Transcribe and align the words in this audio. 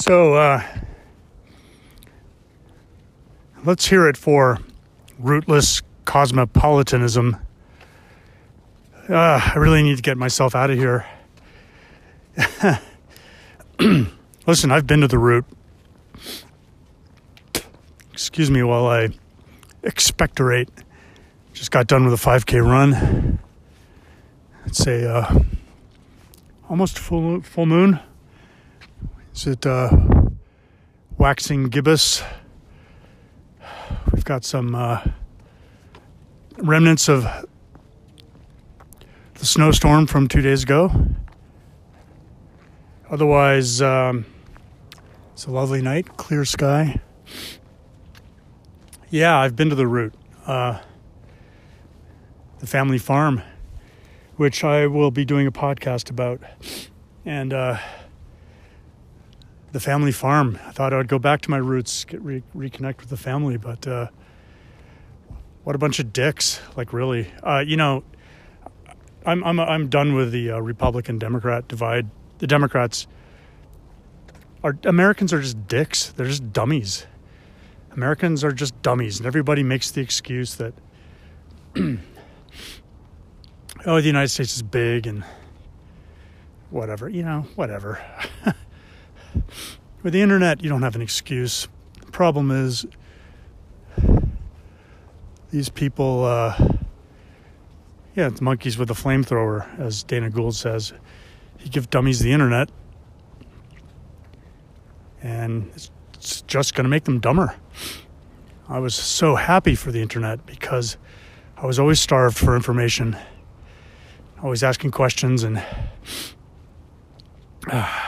So 0.00 0.34
uh, 0.34 0.62
let's 3.64 3.88
hear 3.88 4.08
it 4.08 4.16
for 4.16 4.58
rootless 5.18 5.82
cosmopolitanism. 6.04 7.36
Uh, 9.10 9.40
I 9.44 9.54
really 9.56 9.82
need 9.82 9.96
to 9.96 10.02
get 10.02 10.16
myself 10.16 10.54
out 10.54 10.70
of 10.70 10.78
here. 10.78 11.04
Listen, 14.46 14.70
I've 14.70 14.86
been 14.86 15.00
to 15.00 15.08
the 15.08 15.18
root. 15.18 15.44
Excuse 18.12 18.52
me 18.52 18.62
while 18.62 18.86
I 18.86 19.08
expectorate. 19.82 20.70
Just 21.54 21.72
got 21.72 21.88
done 21.88 22.04
with 22.04 22.14
a 22.14 22.24
5K 22.24 22.64
run. 22.64 23.40
It's 24.64 24.86
a 24.86 25.12
uh, 25.12 25.40
almost 26.68 27.00
full 27.00 27.40
full 27.40 27.66
moon. 27.66 27.98
Is 29.38 29.46
it 29.46 29.66
uh, 29.66 29.96
waxing 31.16 31.68
gibbous? 31.68 32.24
We've 34.12 34.24
got 34.24 34.44
some 34.44 34.74
uh, 34.74 35.04
remnants 36.56 37.08
of 37.08 37.22
the 39.34 39.46
snowstorm 39.46 40.08
from 40.08 40.26
two 40.26 40.42
days 40.42 40.64
ago. 40.64 40.90
Otherwise, 43.08 43.80
um, 43.80 44.26
it's 45.34 45.46
a 45.46 45.52
lovely 45.52 45.82
night, 45.82 46.16
clear 46.16 46.44
sky. 46.44 47.00
Yeah, 49.08 49.38
I've 49.38 49.54
been 49.54 49.68
to 49.68 49.76
the 49.76 49.86
root, 49.86 50.14
uh, 50.48 50.80
the 52.58 52.66
family 52.66 52.98
farm, 52.98 53.42
which 54.34 54.64
I 54.64 54.88
will 54.88 55.12
be 55.12 55.24
doing 55.24 55.46
a 55.46 55.52
podcast 55.52 56.10
about. 56.10 56.40
And 57.24 57.52
uh, 57.52 57.78
the 59.72 59.80
family 59.80 60.12
farm, 60.12 60.58
I 60.66 60.72
thought 60.72 60.92
I 60.92 60.96
would 60.96 61.08
go 61.08 61.18
back 61.18 61.40
to 61.42 61.50
my 61.50 61.58
roots, 61.58 62.04
get 62.04 62.22
re- 62.22 62.42
reconnect 62.56 63.00
with 63.00 63.10
the 63.10 63.16
family, 63.16 63.56
but 63.56 63.86
uh, 63.86 64.08
what 65.64 65.76
a 65.76 65.78
bunch 65.78 65.98
of 65.98 66.12
dicks! 66.12 66.60
Like, 66.76 66.92
really, 66.92 67.30
uh, 67.42 67.62
you 67.66 67.76
know, 67.76 68.04
I'm 69.26 69.44
I'm 69.44 69.60
I'm 69.60 69.88
done 69.88 70.14
with 70.14 70.32
the 70.32 70.52
uh, 70.52 70.60
Republican 70.60 71.18
Democrat 71.18 71.68
divide. 71.68 72.08
The 72.38 72.46
Democrats 72.46 73.06
are 74.64 74.78
Americans 74.84 75.32
are 75.32 75.42
just 75.42 75.68
dicks. 75.68 76.12
They're 76.12 76.26
just 76.26 76.52
dummies. 76.52 77.06
Americans 77.92 78.44
are 78.44 78.52
just 78.52 78.80
dummies, 78.80 79.18
and 79.18 79.26
everybody 79.26 79.62
makes 79.62 79.90
the 79.90 80.00
excuse 80.00 80.54
that 80.54 80.72
oh, 81.76 81.98
the 84.00 84.06
United 84.06 84.28
States 84.28 84.56
is 84.56 84.62
big 84.62 85.06
and 85.06 85.24
whatever. 86.70 87.08
You 87.08 87.24
know, 87.24 87.46
whatever. 87.54 88.00
With 90.02 90.12
the 90.12 90.22
internet, 90.22 90.62
you 90.62 90.68
don't 90.68 90.82
have 90.82 90.94
an 90.94 91.02
excuse. 91.02 91.68
The 92.04 92.12
problem 92.12 92.50
is 92.50 92.86
these 95.50 95.68
people. 95.68 96.24
Uh, 96.24 96.54
yeah, 98.14 98.26
it's 98.26 98.40
monkeys 98.40 98.76
with 98.76 98.90
a 98.90 98.94
flamethrower, 98.94 99.78
as 99.78 100.02
Dana 100.02 100.28
Gould 100.28 100.56
says. 100.56 100.92
He 101.58 101.68
give 101.68 101.88
dummies 101.88 102.18
the 102.18 102.32
internet, 102.32 102.68
and 105.22 105.70
it's, 105.74 105.90
just 106.48 106.74
going 106.74 106.82
to 106.82 106.90
make 106.90 107.04
them 107.04 107.20
dumber. 107.20 107.54
I 108.68 108.80
was 108.80 108.96
so 108.96 109.36
happy 109.36 109.76
for 109.76 109.92
the 109.92 110.02
internet 110.02 110.44
because 110.46 110.96
I 111.56 111.64
was 111.64 111.78
always 111.78 112.00
starved 112.00 112.36
for 112.36 112.56
information, 112.56 113.16
always 114.42 114.64
asking 114.64 114.90
questions, 114.90 115.44
and 115.44 115.62
uh, 117.70 118.04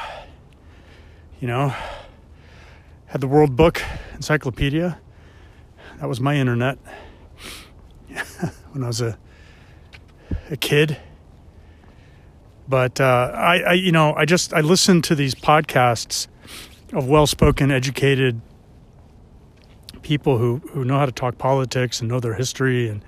you 1.40 1.48
know, 1.48 1.74
had 3.06 3.20
the 3.20 3.28
World 3.28 3.56
Book 3.56 3.82
Encyclopedia. 4.14 5.00
That 5.98 6.08
was 6.08 6.20
my 6.20 6.36
internet 6.36 6.78
when 8.72 8.84
I 8.84 8.86
was 8.86 9.00
a 9.00 9.18
a 10.50 10.56
kid. 10.56 10.96
But 12.68 13.00
uh, 13.00 13.32
I, 13.34 13.58
I, 13.60 13.72
you 13.72 13.90
know, 13.90 14.14
I 14.14 14.24
just 14.24 14.52
I 14.52 14.60
listen 14.60 15.02
to 15.02 15.14
these 15.14 15.34
podcasts 15.34 16.28
of 16.92 17.08
well-spoken, 17.08 17.70
educated 17.70 18.40
people 20.02 20.38
who 20.38 20.58
who 20.72 20.84
know 20.84 20.98
how 20.98 21.06
to 21.06 21.12
talk 21.12 21.38
politics 21.38 22.00
and 22.00 22.08
know 22.08 22.20
their 22.20 22.34
history, 22.34 22.88
and 22.88 23.04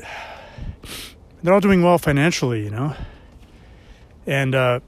they're 1.42 1.54
all 1.54 1.60
doing 1.60 1.82
well 1.82 1.98
financially, 1.98 2.62
you 2.62 2.70
know. 2.70 2.94
And 4.26 4.54
uh, 4.54 4.80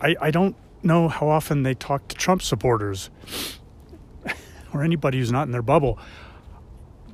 I 0.00 0.16
I 0.20 0.30
don't 0.30 0.56
know 0.82 1.08
how 1.08 1.28
often 1.28 1.62
they 1.62 1.74
talk 1.74 2.08
to 2.08 2.16
Trump 2.16 2.42
supporters 2.42 3.10
or 4.72 4.82
anybody 4.82 5.18
who's 5.18 5.32
not 5.32 5.46
in 5.46 5.52
their 5.52 5.62
bubble 5.62 5.98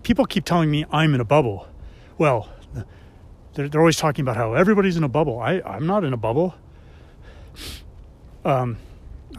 people 0.02 0.24
keep 0.24 0.44
telling 0.44 0.70
me 0.70 0.84
I'm 0.90 1.14
in 1.14 1.20
a 1.20 1.24
bubble. 1.24 1.66
Well, 2.18 2.48
they're, 3.54 3.68
they're 3.68 3.80
always 3.80 3.96
talking 3.96 4.22
about 4.22 4.36
how 4.36 4.54
everybody's 4.54 4.96
in 4.96 5.04
a 5.04 5.08
bubble. 5.08 5.40
I, 5.40 5.60
I'm 5.64 5.86
not 5.86 6.04
in 6.04 6.12
a 6.12 6.16
bubble. 6.16 6.54
Um, 8.44 8.78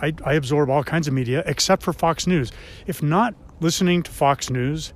I, 0.01 0.13
I 0.23 0.33
absorb 0.33 0.69
all 0.69 0.83
kinds 0.83 1.07
of 1.07 1.13
media 1.13 1.43
except 1.45 1.83
for 1.83 1.93
Fox 1.93 2.25
News. 2.27 2.51
If 2.87 3.03
not 3.03 3.35
listening 3.59 4.03
to 4.03 4.11
Fox 4.11 4.49
News, 4.49 4.93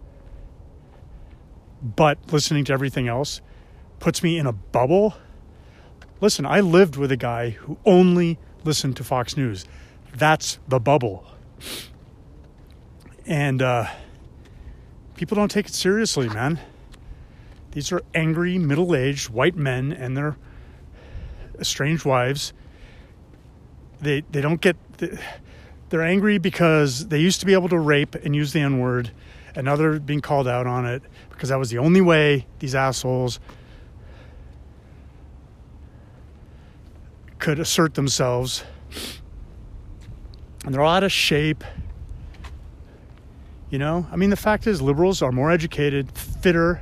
but 1.81 2.17
listening 2.31 2.65
to 2.65 2.73
everything 2.73 3.07
else 3.07 3.41
puts 3.99 4.23
me 4.23 4.37
in 4.37 4.45
a 4.47 4.53
bubble. 4.53 5.15
Listen, 6.19 6.45
I 6.45 6.61
lived 6.61 6.95
with 6.95 7.11
a 7.11 7.17
guy 7.17 7.51
who 7.51 7.77
only 7.85 8.39
listened 8.63 8.97
to 8.97 9.03
Fox 9.03 9.37
News. 9.37 9.65
That's 10.15 10.57
the 10.67 10.79
bubble. 10.79 11.23
And, 13.25 13.61
uh, 13.61 13.87
people 15.15 15.35
don't 15.35 15.51
take 15.51 15.67
it 15.67 15.73
seriously, 15.73 16.27
man. 16.29 16.59
These 17.71 17.91
are 17.91 18.01
angry, 18.15 18.57
middle 18.57 18.95
aged 18.95 19.29
white 19.29 19.55
men 19.55 19.91
and 19.91 20.17
their 20.17 20.37
estranged 21.59 22.05
wives. 22.05 22.53
They, 23.99 24.21
they 24.31 24.41
don't 24.41 24.61
get, 24.61 24.75
they're 25.89 26.03
angry 26.03 26.39
because 26.39 27.09
they 27.09 27.19
used 27.19 27.39
to 27.41 27.45
be 27.45 27.53
able 27.53 27.69
to 27.69 27.77
rape 27.77 28.15
and 28.15 28.35
use 28.35 28.53
the 28.53 28.61
N 28.61 28.79
word, 28.79 29.11
and 29.53 29.65
now 29.65 29.75
they're 29.75 29.99
being 29.99 30.21
called 30.21 30.47
out 30.47 30.65
on 30.65 30.85
it 30.87 31.03
because 31.29 31.49
that 31.49 31.59
was 31.59 31.69
the 31.69 31.77
only 31.77 32.01
way 32.01 32.47
these 32.57 32.73
assholes 32.73 33.39
could 37.39 37.59
assert 37.59 37.93
themselves. 37.93 38.63
And 40.65 40.73
they're 40.73 40.81
all 40.81 40.95
out 40.95 41.03
of 41.03 41.11
shape 41.11 41.63
you 43.69 43.79
know, 43.79 44.07
I 44.11 44.15
mean, 44.15 44.29
the 44.29 44.37
fact 44.37 44.65
is, 44.65 44.81
liberals 44.81 45.21
are 45.21 45.31
more 45.31 45.51
educated, 45.51 46.11
fitter. 46.11 46.81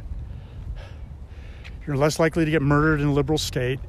You're 1.85 1.97
less 1.97 2.19
likely 2.19 2.45
to 2.45 2.51
get 2.51 2.61
murdered 2.61 3.01
in 3.01 3.07
a 3.07 3.13
liberal 3.13 3.39
state. 3.39 3.79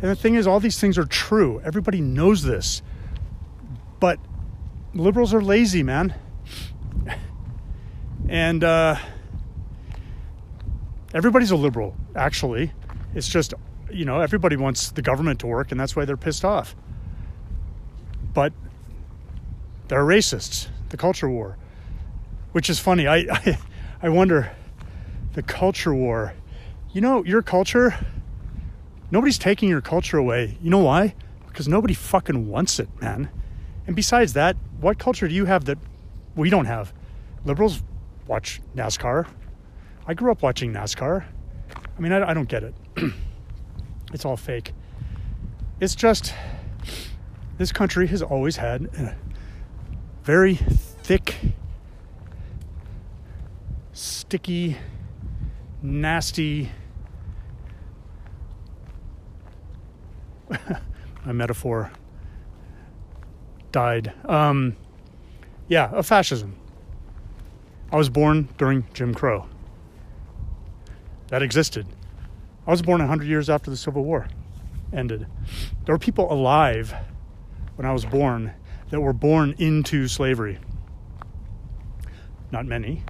And 0.00 0.10
the 0.10 0.14
thing 0.14 0.36
is, 0.36 0.46
all 0.46 0.60
these 0.60 0.78
things 0.78 0.96
are 0.96 1.04
true. 1.04 1.60
Everybody 1.64 2.00
knows 2.00 2.44
this. 2.44 2.82
But 3.98 4.20
liberals 4.94 5.34
are 5.34 5.42
lazy, 5.42 5.82
man. 5.82 6.14
And 8.28 8.62
uh, 8.62 8.96
everybody's 11.12 11.50
a 11.50 11.56
liberal, 11.56 11.96
actually. 12.14 12.72
It's 13.14 13.28
just, 13.28 13.52
you 13.90 14.04
know, 14.04 14.20
everybody 14.20 14.56
wants 14.56 14.90
the 14.90 15.02
government 15.02 15.40
to 15.40 15.46
work, 15.46 15.70
and 15.70 15.78
that's 15.78 15.94
why 15.94 16.04
they're 16.04 16.16
pissed 16.16 16.44
off. 16.44 16.74
But 18.32 18.52
they're 19.88 20.04
racists, 20.04 20.68
the 20.88 20.96
culture 20.96 21.28
war 21.28 21.56
which 22.54 22.70
is 22.70 22.78
funny. 22.78 23.08
I, 23.08 23.16
I, 23.28 23.58
I 24.00 24.08
wonder 24.08 24.52
the 25.32 25.42
culture 25.42 25.92
war. 25.92 26.34
You 26.92 27.00
know, 27.00 27.24
your 27.24 27.42
culture, 27.42 27.96
nobody's 29.10 29.38
taking 29.38 29.68
your 29.68 29.80
culture 29.80 30.18
away. 30.18 30.56
You 30.62 30.70
know 30.70 30.78
why? 30.78 31.16
Because 31.48 31.66
nobody 31.66 31.94
fucking 31.94 32.46
wants 32.48 32.78
it, 32.78 32.88
man. 33.00 33.28
And 33.88 33.96
besides 33.96 34.34
that, 34.34 34.54
what 34.80 35.00
culture 35.00 35.26
do 35.26 35.34
you 35.34 35.46
have 35.46 35.64
that 35.64 35.78
we 36.36 36.48
don't 36.48 36.66
have? 36.66 36.92
Liberals 37.44 37.82
watch 38.28 38.60
NASCAR. 38.76 39.26
I 40.06 40.14
grew 40.14 40.30
up 40.30 40.40
watching 40.40 40.72
NASCAR. 40.72 41.24
I 41.74 42.00
mean, 42.00 42.12
I, 42.12 42.30
I 42.30 42.34
don't 42.34 42.48
get 42.48 42.62
it. 42.62 42.74
it's 44.14 44.24
all 44.24 44.36
fake. 44.36 44.72
It's 45.80 45.96
just 45.96 46.32
this 47.58 47.72
country 47.72 48.06
has 48.06 48.22
always 48.22 48.56
had 48.56 48.84
a 48.96 49.16
very 50.22 50.54
thick 50.54 51.34
sticky, 53.92 54.76
nasty. 55.82 56.70
my 61.26 61.32
metaphor 61.32 61.90
died. 63.72 64.12
Um, 64.26 64.76
yeah, 65.66 65.90
of 65.90 66.06
fascism. 66.06 66.54
I 67.90 67.96
was 67.96 68.08
born 68.08 68.48
during 68.58 68.86
Jim 68.94 69.12
Crow. 69.12 69.48
That 71.28 71.42
existed. 71.42 71.86
I 72.66 72.70
was 72.70 72.82
born 72.82 73.00
100 73.00 73.26
years 73.26 73.50
after 73.50 73.70
the 73.70 73.76
Civil 73.76 74.04
War 74.04 74.26
ended. 74.92 75.26
There 75.84 75.94
were 75.94 75.98
people 75.98 76.32
alive 76.32 76.94
when 77.76 77.86
I 77.86 77.92
was 77.92 78.04
born 78.04 78.52
that 78.90 79.00
were 79.00 79.12
born 79.12 79.54
into 79.58 80.08
slavery. 80.08 80.58
Not 82.50 82.64
many, 82.64 83.02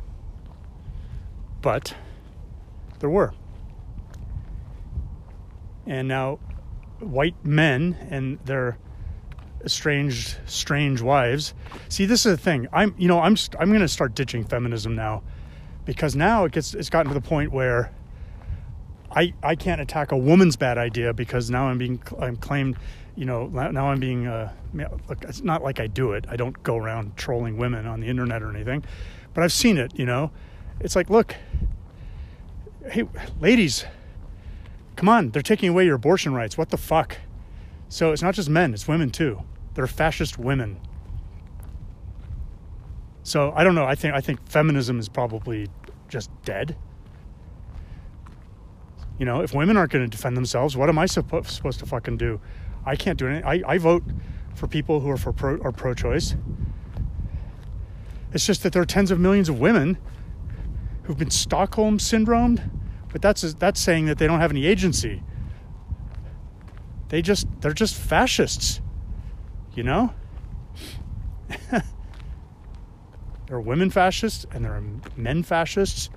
but 1.61 1.95
there 3.01 3.11
were. 3.11 3.33
And 5.87 6.09
now, 6.09 6.39
white 6.99 7.37
men 7.45 7.97
and 8.11 8.39
their 8.47 8.79
estranged, 9.65 10.39
strange 10.47 11.01
wives. 11.01 11.55
See, 11.89 12.07
this 12.07 12.27
is 12.27 12.37
the 12.37 12.43
thing. 12.43 12.67
I'm, 12.73 12.95
you 12.99 13.09
know, 13.09 13.21
I'm, 13.21 13.37
I'm 13.59 13.69
going 13.69 13.81
to 13.81 13.89
start 13.89 14.15
ditching 14.15 14.45
feminism 14.45 14.95
now, 14.95 15.23
because 15.85 16.17
now 16.17 16.45
it 16.45 16.53
gets, 16.53 16.75
it's 16.75 16.91
gotten 16.91 17.13
to 17.13 17.19
the 17.19 17.27
point 17.27 17.53
where 17.53 17.93
I, 19.15 19.33
I 19.43 19.55
can't 19.55 19.81
attack 19.81 20.13
a 20.13 20.17
woman's 20.17 20.57
bad 20.57 20.79
idea 20.79 21.13
because 21.13 21.51
now 21.51 21.69
I'm 21.69 21.79
being, 21.79 22.03
I'm 22.19 22.37
claimed, 22.37 22.77
you 23.15 23.25
know, 23.25 23.47
now 23.47 23.87
I'm 23.87 24.01
being, 24.01 24.27
uh, 24.27 24.53
look, 24.75 25.25
it's 25.25 25.43
not 25.43 25.63
like 25.63 25.79
I 25.79 25.87
do 25.87 26.13
it. 26.13 26.25
I 26.29 26.37
don't 26.37 26.61
go 26.63 26.77
around 26.77 27.17
trolling 27.17 27.57
women 27.57 27.87
on 27.87 28.01
the 28.01 28.09
internet 28.09 28.43
or 28.43 28.51
anything, 28.51 28.85
but 29.33 29.45
I've 29.45 29.53
seen 29.53 29.79
it, 29.79 29.97
you 29.99 30.05
know. 30.05 30.31
It's 30.81 30.97
like, 30.97 31.11
look, 31.11 31.37
hey, 32.91 33.05
ladies, 33.41 33.85
come 34.97 35.09
on, 35.09 35.31
they're 35.31 35.43
taking 35.43 35.69
away 35.69 35.85
your 35.85 35.95
abortion 35.95 36.35
rights. 36.35 36.59
What 36.59 36.71
the 36.71 36.77
fuck? 36.77 37.19
So 37.89 38.11
it's 38.13 38.23
not 38.23 38.35
just 38.35 38.49
men, 38.49 38.75
it's 38.75 38.89
women 38.89 39.11
too. 39.11 39.43
They're 39.75 39.87
fascist 39.87 40.39
women. 40.39 40.81
So 43.23 43.53
I 43.57 43.65
don't 43.65 43.75
know. 43.75 43.87
I 43.87 43.95
think 43.95 44.15
I 44.15 44.21
think 44.21 44.47
feminism 44.49 44.99
is 44.99 45.09
probably 45.09 45.69
just 46.09 46.31
dead. 46.45 46.77
You 49.19 49.27
know, 49.27 49.41
if 49.41 49.55
women 49.55 49.77
aren't 49.77 49.93
going 49.93 50.05
to 50.05 50.11
defend 50.11 50.37
themselves, 50.37 50.77
what 50.77 50.89
am 50.89 50.99
I 50.99 51.07
suppo- 51.07 51.47
supposed 51.47 51.79
to 51.81 51.87
fucking 51.87 52.17
do? 52.17 52.41
I 52.85 52.97
can't 52.97 53.19
do 53.19 53.29
anything. 53.29 53.45
I, 53.45 53.63
I 53.67 53.79
vote 53.79 54.03
for 54.55 54.67
people 54.67 55.01
who 55.01 55.11
are 55.11 55.17
for 55.17 55.33
pro, 55.33 55.61
are 55.61 55.73
pro-choice. 55.73 56.37
It's 58.33 58.45
just 58.45 58.63
that 58.65 58.73
there 58.73 58.83
are 58.83 58.87
tens 58.87 59.11
of 59.11 59.21
millions 59.21 59.49
of 59.49 59.61
women 59.61 59.97
who've 61.05 61.17
been 61.17 61.31
Stockholm 61.31 61.99
syndromed, 61.99 62.69
but 63.13 63.23
that's 63.23 63.55
that's 63.55 63.81
saying 63.81 64.07
that 64.07 64.19
they 64.19 64.27
don't 64.27 64.41
have 64.41 64.51
any 64.51 64.67
agency. 64.67 65.23
They 67.09 67.23
just 67.23 67.47
they're 67.61 67.73
just 67.73 67.95
fascists. 67.95 68.81
You 69.75 69.85
know? 69.85 70.15
there 71.71 71.83
are 73.51 73.61
women 73.61 73.91
fascists 73.91 74.47
and 74.53 74.65
there 74.65 74.73
are 74.73 74.83
men 75.17 75.43
fascists. 75.45 76.11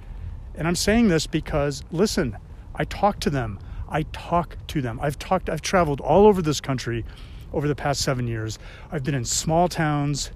And 0.55 0.67
I'm 0.67 0.75
saying 0.75 1.09
this 1.09 1.27
because 1.27 1.83
listen, 1.91 2.37
I 2.77 2.85
talk 2.85 3.19
to 3.21 3.29
them. 3.29 3.59
I 3.89 4.03
talk 4.11 4.57
to 4.67 4.81
them. 4.81 4.99
I've 5.01 5.19
talked 5.19 5.49
I've 5.49 5.61
traveled 5.61 6.01
all 6.01 6.25
over 6.25 6.41
this 6.41 6.61
country 6.61 7.05
over 7.53 7.67
the 7.67 7.75
past 7.75 8.01
7 8.01 8.27
years. 8.27 8.59
I've 8.91 9.03
been 9.03 9.15
in 9.15 9.25
small 9.25 9.67
towns. 9.67 10.31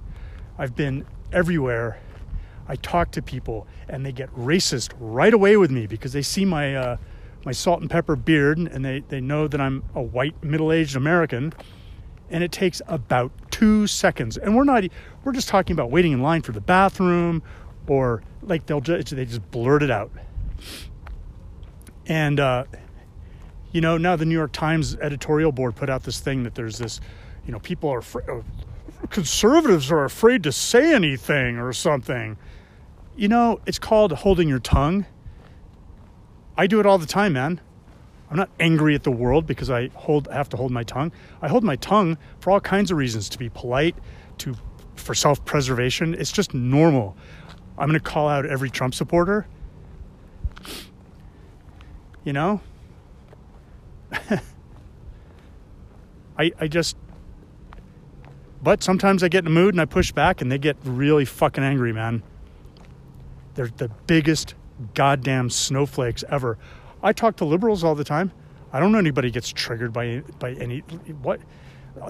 I've 0.57 0.75
been 0.75 1.05
everywhere 1.31 1.99
I 2.71 2.75
talk 2.77 3.11
to 3.11 3.21
people 3.21 3.67
and 3.89 4.05
they 4.05 4.13
get 4.13 4.33
racist 4.33 4.93
right 4.97 5.33
away 5.33 5.57
with 5.57 5.71
me 5.71 5.87
because 5.87 6.13
they 6.13 6.21
see 6.21 6.45
my 6.45 6.73
uh, 6.73 6.97
my 7.45 7.51
salt 7.51 7.81
and 7.81 7.89
pepper 7.89 8.15
beard 8.15 8.59
and 8.59 8.85
they, 8.85 9.01
they 9.09 9.19
know 9.19 9.47
that 9.47 9.59
I'm 9.59 9.83
a 9.93 10.01
white 10.01 10.41
middle 10.41 10.71
aged 10.71 10.95
American. 10.95 11.53
And 12.29 12.45
it 12.45 12.53
takes 12.53 12.81
about 12.87 13.33
two 13.51 13.87
seconds. 13.87 14.37
And 14.37 14.55
we're 14.55 14.63
not 14.63 14.85
we're 15.25 15.33
just 15.33 15.49
talking 15.49 15.73
about 15.73 15.91
waiting 15.91 16.13
in 16.13 16.21
line 16.21 16.43
for 16.43 16.53
the 16.53 16.61
bathroom 16.61 17.43
or 17.87 18.23
like 18.41 18.67
they'll 18.67 18.79
just 18.79 19.13
they 19.13 19.25
just 19.25 19.51
blurt 19.51 19.83
it 19.83 19.91
out. 19.91 20.11
And 22.07 22.39
uh, 22.39 22.65
you 23.71 23.81
know 23.81 23.97
now 23.97 24.15
the 24.15 24.25
New 24.25 24.35
York 24.35 24.51
Times 24.51 24.95
editorial 24.95 25.51
board 25.51 25.75
put 25.75 25.89
out 25.89 26.03
this 26.03 26.19
thing 26.19 26.43
that 26.43 26.55
there's 26.55 26.77
this 26.77 26.99
you 27.45 27.51
know 27.51 27.59
people 27.59 27.89
are 27.89 27.99
afraid, 27.99 28.25
conservatives 29.09 29.91
are 29.91 30.03
afraid 30.03 30.43
to 30.43 30.51
say 30.51 30.93
anything 30.93 31.57
or 31.57 31.73
something 31.73 32.37
you 33.15 33.27
know, 33.27 33.59
it's 33.65 33.79
called 33.79 34.11
holding 34.11 34.47
your 34.47 34.59
tongue. 34.59 35.05
I 36.57 36.67
do 36.67 36.79
it 36.79 36.85
all 36.85 36.97
the 36.97 37.05
time, 37.05 37.33
man. 37.33 37.61
I'm 38.29 38.37
not 38.37 38.49
angry 38.59 38.95
at 38.95 39.03
the 39.03 39.11
world 39.11 39.45
because 39.45 39.69
I 39.69 39.89
hold 39.93 40.27
have 40.31 40.49
to 40.49 40.57
hold 40.57 40.71
my 40.71 40.83
tongue. 40.83 41.11
I 41.41 41.49
hold 41.49 41.63
my 41.63 41.75
tongue 41.75 42.17
for 42.39 42.51
all 42.51 42.61
kinds 42.61 42.91
of 42.91 42.97
reasons 42.97 43.27
to 43.29 43.37
be 43.37 43.49
polite, 43.49 43.95
to 44.39 44.55
for 44.95 45.13
self-preservation. 45.13 46.13
It's 46.13 46.31
just 46.31 46.53
normal. 46.53 47.17
I'm 47.77 47.89
going 47.89 47.99
to 47.99 48.03
call 48.03 48.29
out 48.29 48.45
every 48.45 48.69
Trump 48.69 48.93
supporter. 48.93 49.47
You 52.23 52.33
know? 52.33 52.61
I 56.37 56.51
I 56.59 56.67
just 56.67 56.97
but 58.63 58.83
sometimes 58.83 59.23
I 59.23 59.27
get 59.27 59.43
in 59.43 59.47
a 59.47 59.51
mood 59.51 59.73
and 59.73 59.81
I 59.81 59.85
push 59.85 60.11
back 60.11 60.41
and 60.41 60.51
they 60.51 60.57
get 60.57 60.77
really 60.83 61.25
fucking 61.25 61.63
angry, 61.63 61.93
man. 61.93 62.21
They're 63.55 63.71
the 63.75 63.89
biggest 64.07 64.53
goddamn 64.93 65.49
snowflakes 65.49 66.23
ever. 66.29 66.57
I 67.01 67.13
talk 67.13 67.37
to 67.37 67.45
liberals 67.45 67.83
all 67.83 67.95
the 67.95 68.03
time. 68.03 68.31
I 68.71 68.79
don't 68.79 68.91
know 68.91 68.99
anybody 68.99 69.31
gets 69.31 69.49
triggered 69.49 69.91
by 69.91 70.21
by 70.39 70.53
any 70.53 70.79
what 71.21 71.41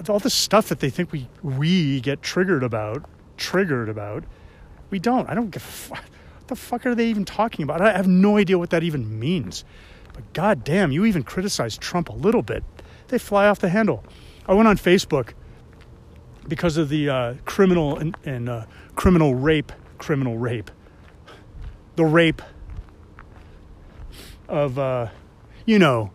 all 0.08 0.20
the 0.20 0.30
stuff 0.30 0.68
that 0.68 0.80
they 0.80 0.90
think 0.90 1.10
we 1.10 1.28
we 1.42 2.00
get 2.00 2.22
triggered 2.22 2.62
about, 2.62 3.08
triggered 3.36 3.88
about. 3.88 4.24
We 4.90 4.98
don't. 4.98 5.28
I 5.28 5.34
don't 5.34 5.50
give 5.50 5.62
a 5.62 5.66
fuck. 5.66 6.04
what 6.38 6.48
the 6.48 6.56
fuck 6.56 6.86
are 6.86 6.94
they 6.94 7.06
even 7.06 7.24
talking 7.24 7.62
about? 7.62 7.80
I 7.80 7.92
have 7.92 8.06
no 8.06 8.36
idea 8.36 8.58
what 8.58 8.70
that 8.70 8.82
even 8.82 9.18
means. 9.18 9.64
But 10.12 10.32
goddamn, 10.32 10.92
you 10.92 11.04
even 11.04 11.22
criticize 11.22 11.76
Trump 11.76 12.08
a 12.08 12.14
little 12.14 12.42
bit. 12.42 12.64
They 13.08 13.18
fly 13.18 13.46
off 13.46 13.58
the 13.58 13.68
handle. 13.68 14.04
I 14.46 14.54
went 14.54 14.68
on 14.68 14.76
Facebook 14.76 15.32
because 16.48 16.76
of 16.76 16.88
the 16.88 17.08
uh, 17.08 17.34
criminal 17.44 17.98
and, 17.98 18.16
and 18.24 18.48
uh, 18.48 18.66
criminal 18.96 19.34
rape, 19.34 19.72
criminal 19.98 20.36
rape 20.36 20.70
the 21.96 22.04
rape 22.04 22.42
of, 24.48 24.78
uh, 24.78 25.08
you 25.66 25.78
know, 25.78 26.10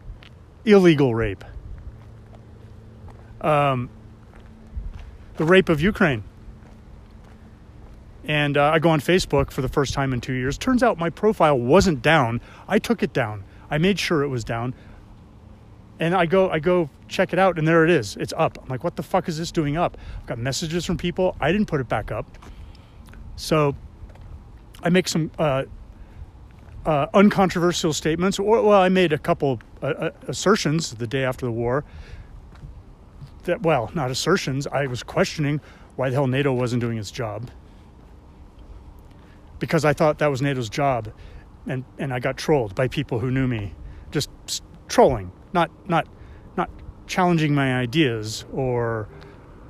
illegal 0.65 1.13
rape. 1.13 1.43
Um, 3.41 3.89
the 5.37 5.45
rape 5.45 5.69
of 5.69 5.81
Ukraine. 5.81 6.23
And 8.25 8.57
uh, 8.57 8.71
I 8.71 8.79
go 8.79 8.89
on 8.89 8.99
Facebook 8.99 9.51
for 9.51 9.61
the 9.61 9.69
first 9.69 9.93
time 9.93 10.11
in 10.11 10.19
two 10.19 10.33
years. 10.33 10.57
Turns 10.57 10.83
out 10.83 10.97
my 10.97 11.09
profile 11.09 11.57
wasn't 11.57 12.01
down. 12.01 12.41
I 12.67 12.79
took 12.79 13.01
it 13.01 13.13
down. 13.13 13.43
I 13.69 13.77
made 13.77 13.99
sure 13.99 14.23
it 14.23 14.27
was 14.27 14.43
down. 14.43 14.73
And 15.99 16.13
I 16.13 16.25
go, 16.25 16.49
I 16.49 16.59
go 16.59 16.89
check 17.07 17.33
it 17.33 17.39
out, 17.39 17.57
and 17.57 17.67
there 17.67 17.83
it 17.83 17.89
is. 17.89 18.15
It's 18.17 18.33
up. 18.37 18.59
I'm 18.61 18.69
like, 18.69 18.83
what 18.83 18.95
the 18.95 19.03
fuck 19.03 19.27
is 19.27 19.37
this 19.37 19.51
doing 19.51 19.77
up? 19.77 19.97
I've 20.19 20.27
got 20.27 20.37
messages 20.37 20.85
from 20.85 20.97
people. 20.97 21.35
I 21.41 21.51
didn't 21.51 21.67
put 21.67 21.81
it 21.81 21.89
back 21.89 22.11
up. 22.11 22.37
So 23.35 23.75
I 24.83 24.89
make 24.89 25.07
some 25.07 25.31
uh, 25.39 25.63
uh, 26.85 27.07
uncontroversial 27.13 27.93
statements. 27.93 28.37
Or, 28.37 28.61
well, 28.61 28.81
I 28.81 28.89
made 28.89 29.11
a 29.11 29.17
couple 29.17 29.59
uh, 29.81 29.85
uh, 29.85 30.11
assertions 30.27 30.91
the 30.91 31.07
day 31.07 31.23
after 31.23 31.45
the 31.45 31.51
war. 31.51 31.83
That 33.45 33.63
well, 33.63 33.89
not 33.95 34.11
assertions. 34.11 34.67
I 34.67 34.85
was 34.87 35.01
questioning 35.01 35.61
why 35.95 36.09
the 36.09 36.15
hell 36.15 36.27
NATO 36.27 36.53
wasn't 36.53 36.81
doing 36.81 36.97
its 36.99 37.09
job 37.09 37.49
because 39.59 39.85
I 39.85 39.93
thought 39.93 40.19
that 40.19 40.27
was 40.27 40.41
NATO's 40.41 40.69
job, 40.69 41.11
and 41.67 41.83
and 41.97 42.13
I 42.13 42.19
got 42.19 42.37
trolled 42.37 42.75
by 42.75 42.87
people 42.87 43.19
who 43.19 43.31
knew 43.31 43.47
me, 43.47 43.73
just 44.11 44.29
trolling, 44.87 45.31
not 45.53 45.69
not 45.87 46.07
not 46.55 46.69
challenging 47.07 47.53
my 47.53 47.75
ideas 47.77 48.45
or 48.53 49.07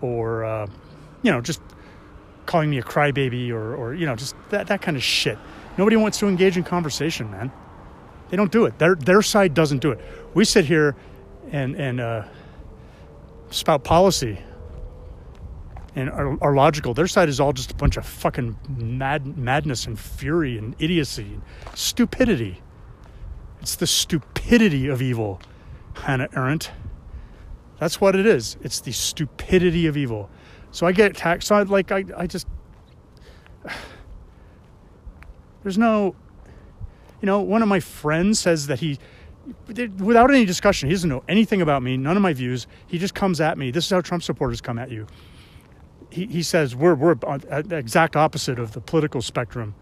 or 0.02 0.46
uh, 0.46 0.68
you 1.24 1.32
know 1.32 1.42
just 1.42 1.62
calling 2.48 2.70
me 2.70 2.80
a 2.80 2.82
crybaby 2.82 3.52
or, 3.52 3.76
or 3.76 3.94
you 3.94 4.08
know, 4.08 4.16
just 4.16 4.36
that, 4.50 4.66
that 4.68 4.82
kind 4.82 4.98
of 4.98 5.04
shit. 5.04 5.38
Nobody 5.78 5.96
wants 5.96 6.18
to 6.20 6.28
engage 6.28 6.58
in 6.58 6.64
conversation, 6.64 7.30
man. 7.30 7.52
They 8.30 8.38
don't 8.38 8.52
do 8.52 8.66
it. 8.66 8.80
Their, 8.80 8.96
their 8.96 9.22
side 9.22 9.54
doesn't 9.54 9.80
do 9.80 9.92
it. 9.92 10.00
We 10.34 10.44
sit 10.44 10.66
here 10.66 10.96
and, 11.52 11.76
and 11.76 12.02
uh, 12.02 12.24
spout 13.52 13.84
policy 13.84 14.40
and 15.98 16.12
are, 16.12 16.38
are, 16.44 16.54
logical. 16.54 16.94
Their 16.94 17.08
side 17.08 17.28
is 17.28 17.40
all 17.40 17.54
just 17.54 17.72
a 17.72 17.76
bunch 17.76 17.98
of 17.98 18.06
fucking 18.06 18.56
mad, 18.70 19.36
madness 19.36 19.88
and 19.88 20.00
fury 20.00 20.56
and 20.56 20.76
idiocy 20.78 21.24
and 21.24 21.42
stupidity. 21.74 22.62
It's 23.62 23.76
the 23.76 23.88
stupidity 23.88 24.88
of 24.88 25.02
evil, 25.02 25.42
Hannah 25.96 26.30
Arendt. 26.36 26.72
That's 27.80 28.00
what 28.00 28.16
it 28.16 28.28
is. 28.28 28.58
It's 28.62 28.80
the 28.80 28.92
stupidity 28.92 29.88
of 29.88 29.98
evil. 29.98 30.30
So 30.70 30.86
I 30.86 30.92
get 30.92 31.12
attacked. 31.12 31.44
So 31.44 31.56
I 31.56 31.64
like 31.64 31.92
I, 31.92 32.04
I 32.16 32.28
just 32.28 32.48
there's 35.64 35.80
no 35.80 36.16
you 37.22 37.26
know, 37.26 37.42
one 37.42 37.64
of 37.64 37.68
my 37.68 37.80
friends 37.80 38.40
says 38.40 38.68
that 38.68 38.80
he 38.80 39.00
without 39.68 40.30
any 40.30 40.46
discussion, 40.46 40.90
he 40.90 40.94
doesn't 40.94 41.10
know 41.10 41.24
anything 41.28 41.64
about 41.64 41.82
me, 41.82 41.98
none 41.98 42.16
of 42.18 42.22
my 42.22 42.34
views. 42.34 42.68
He 42.86 43.00
just 43.00 43.16
comes 43.16 43.42
at 43.42 43.58
me. 43.58 43.72
This 43.72 43.86
is 43.86 43.90
how 43.90 44.02
Trump 44.02 44.22
supporters 44.22 44.62
come 44.62 44.78
at 44.78 44.92
you. 44.92 45.08
He, 46.10 46.26
he 46.28 46.44
says 46.44 46.76
we're, 46.76 46.96
we're 46.96 47.16
at 47.50 47.70
the 47.70 47.76
exact 47.76 48.16
opposite 48.16 48.60
of 48.60 48.72
the 48.72 48.82
political 48.82 49.22
spectrum. 49.22 49.76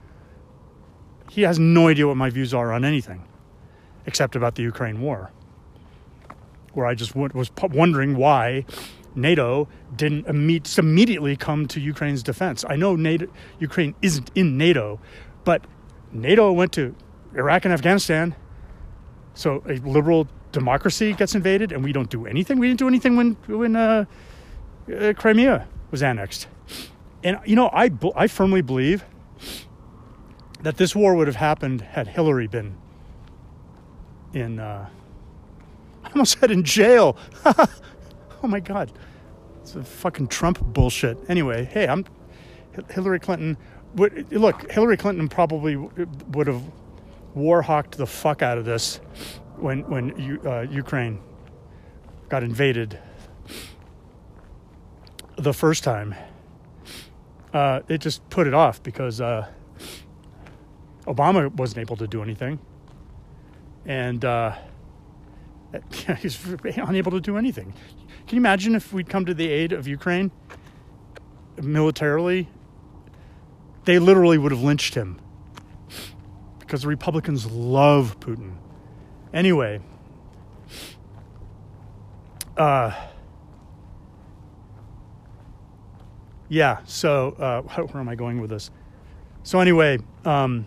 He 1.30 1.44
has 1.44 1.60
no 1.60 1.88
idea 1.88 2.08
what 2.08 2.18
my 2.18 2.30
views 2.30 2.54
are 2.54 2.72
on 2.72 2.86
anything 2.86 3.28
except 4.06 4.36
about 4.36 4.56
the 4.56 4.64
Ukraine 4.64 5.02
war, 5.02 5.32
where 6.74 6.86
I 6.86 6.94
just 6.94 7.16
was 7.16 7.52
wondering 7.62 8.16
why 8.16 8.66
NATO 9.16 9.68
didn't 9.96 10.28
imme- 10.28 10.78
immediately 10.78 11.36
come 11.36 11.68
to 11.68 11.80
Ukraine's 11.80 12.22
defense. 12.22 12.64
I 12.68 12.76
know 12.76 12.96
NATO, 12.96 13.28
Ukraine 13.60 13.96
isn't 14.02 14.30
in 14.36 14.58
NATO, 14.58 15.00
but 15.44 15.66
NATO 16.12 16.52
went 16.52 16.72
to 16.74 16.96
Iraq 17.34 17.66
and 17.66 17.74
Afghanistan. 17.74 18.36
So 19.34 19.64
a 19.68 19.76
liberal 19.78 20.28
democracy 20.52 21.14
gets 21.14 21.36
invaded, 21.36 21.72
and 21.72 21.84
we 21.84 21.92
don't 21.92 22.10
do 22.10 22.26
anything. 22.26 22.60
We 22.60 22.68
didn't 22.68 22.80
do 22.80 22.88
anything 22.88 23.18
when 23.18 23.34
when 23.48 23.76
uh, 23.76 24.06
uh, 24.94 25.14
Crimea 25.14 25.68
was 25.96 26.04
annexed. 26.04 26.48
And 27.24 27.40
you 27.46 27.56
know, 27.56 27.70
I 27.72 27.90
I 28.18 28.28
firmly 28.28 28.62
believe 28.62 29.06
that 30.62 30.76
this 30.76 30.94
war 30.94 31.16
would 31.16 31.28
have 31.28 31.38
happened 31.38 31.80
had 31.80 32.10
Hillary 32.10 32.48
been 32.48 32.76
in. 34.34 34.60
Uh, 34.60 34.90
I 36.04 36.10
almost 36.14 36.38
said 36.38 36.52
in 36.52 36.64
jail. 36.64 37.16
oh 37.46 37.68
my 38.44 38.60
God, 38.60 38.92
it's 39.62 39.78
a 39.78 39.84
fucking 39.86 40.28
Trump 40.28 40.60
bullshit. 40.62 41.18
Anyway, 41.30 41.64
hey, 41.64 41.88
I'm 41.88 42.04
Hillary 42.90 43.22
Clinton. 43.22 43.56
Would, 43.96 44.34
look, 44.34 44.70
Hillary 44.70 44.98
Clinton 44.98 45.30
probably 45.30 45.78
would 45.78 46.48
have 46.48 46.62
war 47.36 47.62
hawked 47.62 47.98
the 47.98 48.06
fuck 48.06 48.42
out 48.42 48.58
of 48.58 48.66
this 48.66 48.98
when 49.56 49.90
when 49.90 50.40
uh, 50.46 50.68
Ukraine 50.70 51.22
got 52.28 52.44
invaded 52.44 53.00
the 55.38 55.54
first 55.54 55.84
time. 55.84 56.16
Uh, 57.54 57.82
it 57.88 58.00
just 58.00 58.28
put 58.30 58.48
it 58.48 58.54
off 58.54 58.84
because 58.84 59.22
uh, 59.22 59.48
Obama 61.06 61.54
wasn't 61.56 61.80
able 61.80 61.96
to 61.98 62.08
do 62.08 62.22
anything, 62.22 62.60
and 63.86 64.26
uh, 64.26 64.56
he's 66.20 66.38
unable 66.76 67.12
to 67.12 67.22
do 67.22 67.38
anything. 67.38 67.74
Can 68.28 68.38
you 68.38 68.42
imagine 68.42 68.76
if 68.76 68.92
we'd 68.92 69.10
come 69.10 69.26
to 69.26 69.34
the 69.34 69.50
aid 69.50 69.72
of 69.72 69.88
Ukraine 69.88 70.32
militarily? 71.62 72.50
They 73.86 74.00
literally 74.00 74.38
would 74.38 74.52
have 74.52 74.64
lynched 74.64 74.96
him 74.96 75.22
because 76.60 76.82
the 76.82 76.88
Republicans 76.88 77.46
love 77.46 78.20
Putin. 78.20 78.56
Anyway, 79.32 79.80
uh, 82.58 82.92
yeah, 86.50 86.80
so 86.86 87.36
uh, 87.40 87.62
where 87.84 88.02
am 88.02 88.10
I 88.10 88.16
going 88.16 88.42
with 88.42 88.50
this? 88.50 88.72
So, 89.44 89.60
anyway, 89.60 90.00
um, 90.24 90.66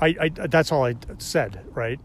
I, 0.00 0.16
I, 0.20 0.28
that's 0.28 0.72
all 0.72 0.84
I 0.84 0.94
said, 1.18 1.64
right? 1.74 2.00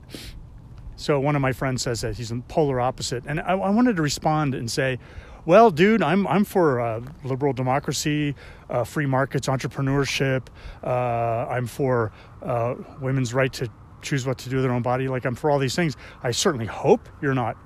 So, 0.96 1.20
one 1.20 1.36
of 1.36 1.42
my 1.42 1.54
friends 1.54 1.82
says 1.82 2.02
that 2.02 2.18
he's 2.18 2.32
in 2.32 2.42
polar 2.44 2.82
opposite. 2.82 3.24
And 3.26 3.40
I, 3.40 3.54
I 3.54 3.70
wanted 3.70 3.96
to 3.96 4.02
respond 4.02 4.54
and 4.54 4.70
say, 4.70 5.00
well, 5.46 5.72
dude, 5.72 6.04
I'm 6.04 6.28
I'm 6.28 6.44
for 6.44 6.82
uh, 6.82 7.02
liberal 7.24 7.54
democracy, 7.54 8.36
uh, 8.70 8.84
free 8.84 9.06
markets, 9.06 9.48
entrepreneurship. 9.48 10.48
Uh, 10.84 11.48
I'm 11.50 11.66
for 11.66 12.12
uh, 12.44 12.76
women's 13.02 13.34
right 13.34 13.52
to 13.54 13.70
choose 14.02 14.28
what 14.28 14.38
to 14.40 14.50
do 14.50 14.58
with 14.58 14.66
their 14.66 14.74
own 14.74 14.82
body. 14.82 15.08
Like 15.08 15.26
I'm 15.26 15.36
for 15.36 15.50
all 15.50 15.60
these 15.60 15.76
things. 15.76 15.96
I 16.22 16.32
certainly 16.32 16.66
hope 16.66 17.08
you're 17.22 17.34
not 17.34 17.58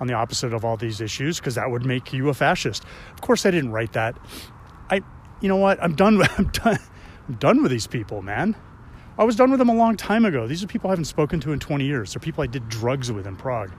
on 0.00 0.06
the 0.06 0.14
opposite 0.14 0.52
of 0.52 0.64
all 0.64 0.76
these 0.76 1.00
issues 1.00 1.38
because 1.38 1.54
that 1.56 1.70
would 1.70 1.84
make 1.84 2.12
you 2.12 2.28
a 2.28 2.34
fascist. 2.34 2.84
Of 3.12 3.20
course, 3.20 3.44
I 3.46 3.50
didn't 3.50 3.72
write 3.72 3.92
that. 3.92 4.16
I, 4.90 5.02
you 5.40 5.48
know 5.48 5.56
what? 5.56 5.82
I'm 5.82 5.94
done. 5.94 6.20
I'm 6.38 6.48
done. 6.48 6.78
I'm 7.28 7.34
done 7.34 7.62
with 7.62 7.70
these 7.70 7.86
people, 7.86 8.22
man. 8.22 8.56
I 9.18 9.24
was 9.24 9.34
done 9.34 9.50
with 9.50 9.58
them 9.58 9.68
a 9.68 9.74
long 9.74 9.96
time 9.96 10.24
ago. 10.24 10.46
These 10.46 10.62
are 10.62 10.68
people 10.68 10.90
I 10.90 10.92
haven't 10.92 11.06
spoken 11.06 11.40
to 11.40 11.52
in 11.52 11.58
20 11.58 11.84
years. 11.84 12.14
They're 12.14 12.20
people 12.20 12.44
I 12.44 12.46
did 12.46 12.68
drugs 12.68 13.10
with 13.10 13.26
in 13.26 13.36
Prague. 13.36 13.72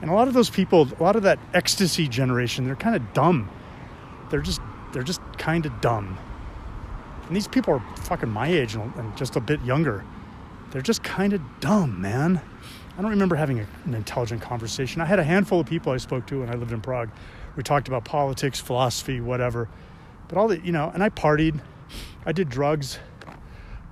And 0.00 0.10
a 0.10 0.14
lot 0.14 0.28
of 0.28 0.34
those 0.34 0.50
people, 0.50 0.88
a 0.98 1.02
lot 1.02 1.16
of 1.16 1.22
that 1.24 1.38
ecstasy 1.52 2.06
generation, 2.08 2.64
they're 2.64 2.76
kind 2.76 2.94
of 2.94 3.12
dumb. 3.12 3.50
They're 4.30 4.40
just 4.40 4.60
they're 4.92 5.02
just 5.02 5.20
kind 5.38 5.66
of 5.66 5.80
dumb. 5.80 6.18
And 7.26 7.34
these 7.34 7.48
people 7.48 7.74
are 7.74 7.96
fucking 8.02 8.28
my 8.28 8.46
age 8.46 8.74
and, 8.74 8.94
and 8.96 9.16
just 9.16 9.34
a 9.34 9.40
bit 9.40 9.60
younger. 9.62 10.04
They're 10.70 10.82
just 10.82 11.02
kind 11.02 11.32
of 11.32 11.40
dumb, 11.60 12.00
man. 12.00 12.40
I 12.96 13.02
don't 13.02 13.10
remember 13.10 13.34
having 13.34 13.58
a, 13.58 13.66
an 13.86 13.94
intelligent 13.94 14.40
conversation. 14.40 15.00
I 15.00 15.04
had 15.04 15.18
a 15.18 15.24
handful 15.24 15.60
of 15.60 15.66
people 15.66 15.92
I 15.92 15.96
spoke 15.96 16.26
to 16.28 16.40
when 16.40 16.48
I 16.48 16.54
lived 16.54 16.72
in 16.72 16.80
Prague. 16.80 17.10
We 17.56 17.62
talked 17.62 17.88
about 17.88 18.04
politics, 18.04 18.60
philosophy, 18.60 19.20
whatever. 19.20 19.68
But 20.28 20.38
all 20.38 20.48
the, 20.48 20.60
you 20.60 20.72
know, 20.72 20.90
and 20.94 21.02
I 21.02 21.08
partied. 21.08 21.60
I 22.24 22.32
did 22.32 22.48
drugs. 22.48 22.98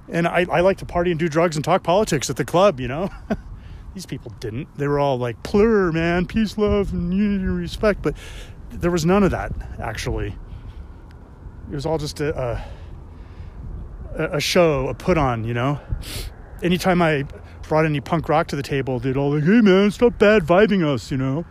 And 0.08 0.26
I, 0.26 0.46
I 0.50 0.60
like 0.60 0.78
to 0.78 0.86
party 0.86 1.10
and 1.10 1.18
do 1.18 1.28
drugs 1.28 1.56
and 1.56 1.64
talk 1.64 1.82
politics 1.82 2.30
at 2.30 2.36
the 2.36 2.44
club, 2.44 2.80
you 2.80 2.88
know? 2.88 3.10
These 3.94 4.06
people 4.06 4.32
didn't. 4.40 4.68
They 4.76 4.86
were 4.86 4.98
all 4.98 5.18
like, 5.18 5.42
plur, 5.42 5.92
man, 5.92 6.26
peace, 6.26 6.56
love, 6.56 6.92
and 6.92 7.12
unity 7.12 7.44
and 7.44 7.56
respect. 7.56 8.02
But 8.02 8.16
there 8.70 8.90
was 8.90 9.04
none 9.04 9.22
of 9.22 9.32
that, 9.32 9.52
actually. 9.78 10.34
It 11.70 11.74
was 11.74 11.86
all 11.86 11.98
just 11.98 12.20
a, 12.20 12.64
a, 14.16 14.36
a 14.36 14.40
show, 14.40 14.88
a 14.88 14.94
put 14.94 15.18
on, 15.18 15.44
you 15.44 15.54
know? 15.54 15.80
Anytime 16.62 17.02
I 17.02 17.26
brought 17.62 17.84
any 17.84 18.00
punk 18.00 18.28
rock 18.28 18.48
to 18.48 18.56
the 18.56 18.62
table, 18.62 18.98
they'd 18.98 19.16
all 19.16 19.34
like, 19.34 19.44
hey, 19.44 19.60
man, 19.60 19.90
stop 19.90 20.18
bad 20.18 20.42
vibing 20.42 20.84
us, 20.84 21.10
you 21.10 21.16
know? 21.16 21.44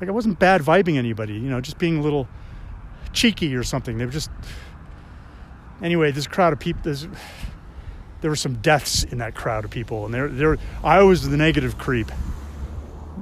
Like, 0.00 0.08
I 0.08 0.12
wasn't 0.12 0.38
bad 0.38 0.62
vibing 0.62 0.96
anybody, 0.96 1.34
you 1.34 1.48
know, 1.48 1.60
just 1.60 1.78
being 1.78 1.98
a 1.98 2.02
little 2.02 2.28
cheeky 3.12 3.54
or 3.54 3.62
something. 3.62 3.98
They 3.98 4.04
were 4.04 4.12
just. 4.12 4.30
Anyway, 5.82 6.12
this 6.12 6.26
crowd 6.26 6.52
of 6.52 6.60
people, 6.60 6.92
there 8.20 8.30
were 8.30 8.36
some 8.36 8.54
deaths 8.56 9.04
in 9.04 9.18
that 9.18 9.34
crowd 9.34 9.64
of 9.64 9.70
people, 9.70 10.04
and 10.04 10.14
they're 10.14 10.28
they're 10.28 10.58
I 10.82 11.02
was 11.02 11.28
the 11.28 11.36
negative 11.36 11.78
creep, 11.78 12.10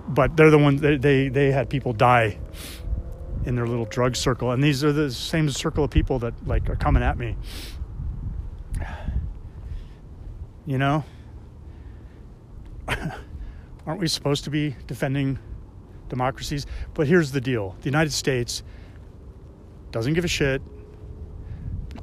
but 0.08 0.36
they're 0.36 0.50
the 0.50 0.58
ones 0.58 0.80
they 0.80 0.96
they, 0.96 1.28
they 1.28 1.50
had 1.50 1.68
people 1.70 1.92
die 1.92 2.38
in 3.44 3.56
their 3.56 3.66
little 3.66 3.86
drug 3.86 4.14
circle, 4.14 4.50
and 4.50 4.62
these 4.62 4.84
are 4.84 4.92
the 4.92 5.10
same 5.10 5.48
circle 5.48 5.84
of 5.84 5.90
people 5.90 6.18
that 6.18 6.34
like 6.46 6.68
are 6.68 6.76
coming 6.76 7.02
at 7.02 7.18
me. 7.18 7.36
You 10.66 10.78
know, 10.78 11.04
aren't 13.86 14.00
we 14.00 14.08
supposed 14.08 14.44
to 14.44 14.50
be 14.50 14.76
defending 14.86 15.38
democracies? 16.08 16.66
But 16.94 17.06
here's 17.06 17.32
the 17.32 17.40
deal: 17.40 17.76
the 17.80 17.86
United 17.86 18.12
States 18.12 18.62
doesn't 19.90 20.14
give 20.14 20.24
a 20.24 20.28
shit 20.28 20.62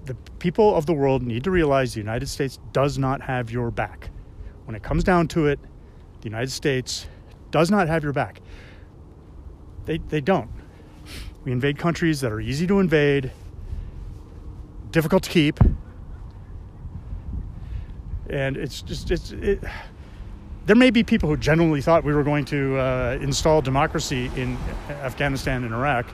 the 0.08 0.16
people 0.40 0.76
of 0.76 0.86
the 0.86 0.94
world 0.94 1.22
need 1.22 1.44
to 1.44 1.52
realize 1.52 1.94
the 1.94 2.00
United 2.00 2.28
States 2.28 2.60
does 2.72 2.98
not 2.98 3.22
have 3.22 3.52
your 3.52 3.70
back. 3.70 4.10
When 4.66 4.76
it 4.76 4.82
comes 4.82 5.04
down 5.04 5.28
to 5.30 5.48
it, 5.48 5.60
the 6.22 6.26
United 6.26 6.52
States 6.52 7.08
does 7.52 7.70
not 7.70 7.88
have 7.88 8.04
your 8.04 8.14
back. 8.14 8.42
They, 9.86 10.00
they 10.00 10.22
don't. 10.22 10.50
We 11.44 11.52
invade 11.52 11.78
countries 11.78 12.22
that 12.22 12.32
are 12.32 12.42
easy 12.42 12.68
to 12.68 12.80
invade, 12.80 13.32
difficult 14.92 15.24
to 15.24 15.30
keep, 15.30 15.60
and 18.30 18.58
it's 18.58 18.82
just 18.82 19.12
it's 19.12 19.32
it, 19.32 19.64
there 20.68 20.76
may 20.76 20.92
be 20.92 21.04
people 21.04 21.28
who 21.30 21.38
genuinely 21.38 21.82
thought 21.82 22.04
we 22.04 22.14
were 22.14 22.24
going 22.24 22.46
to 22.46 22.78
uh, 22.78 23.18
install 23.22 23.62
democracy 23.62 24.30
in 24.36 24.58
Afghanistan 25.02 25.64
and 25.64 25.74
Iraq 25.74 26.06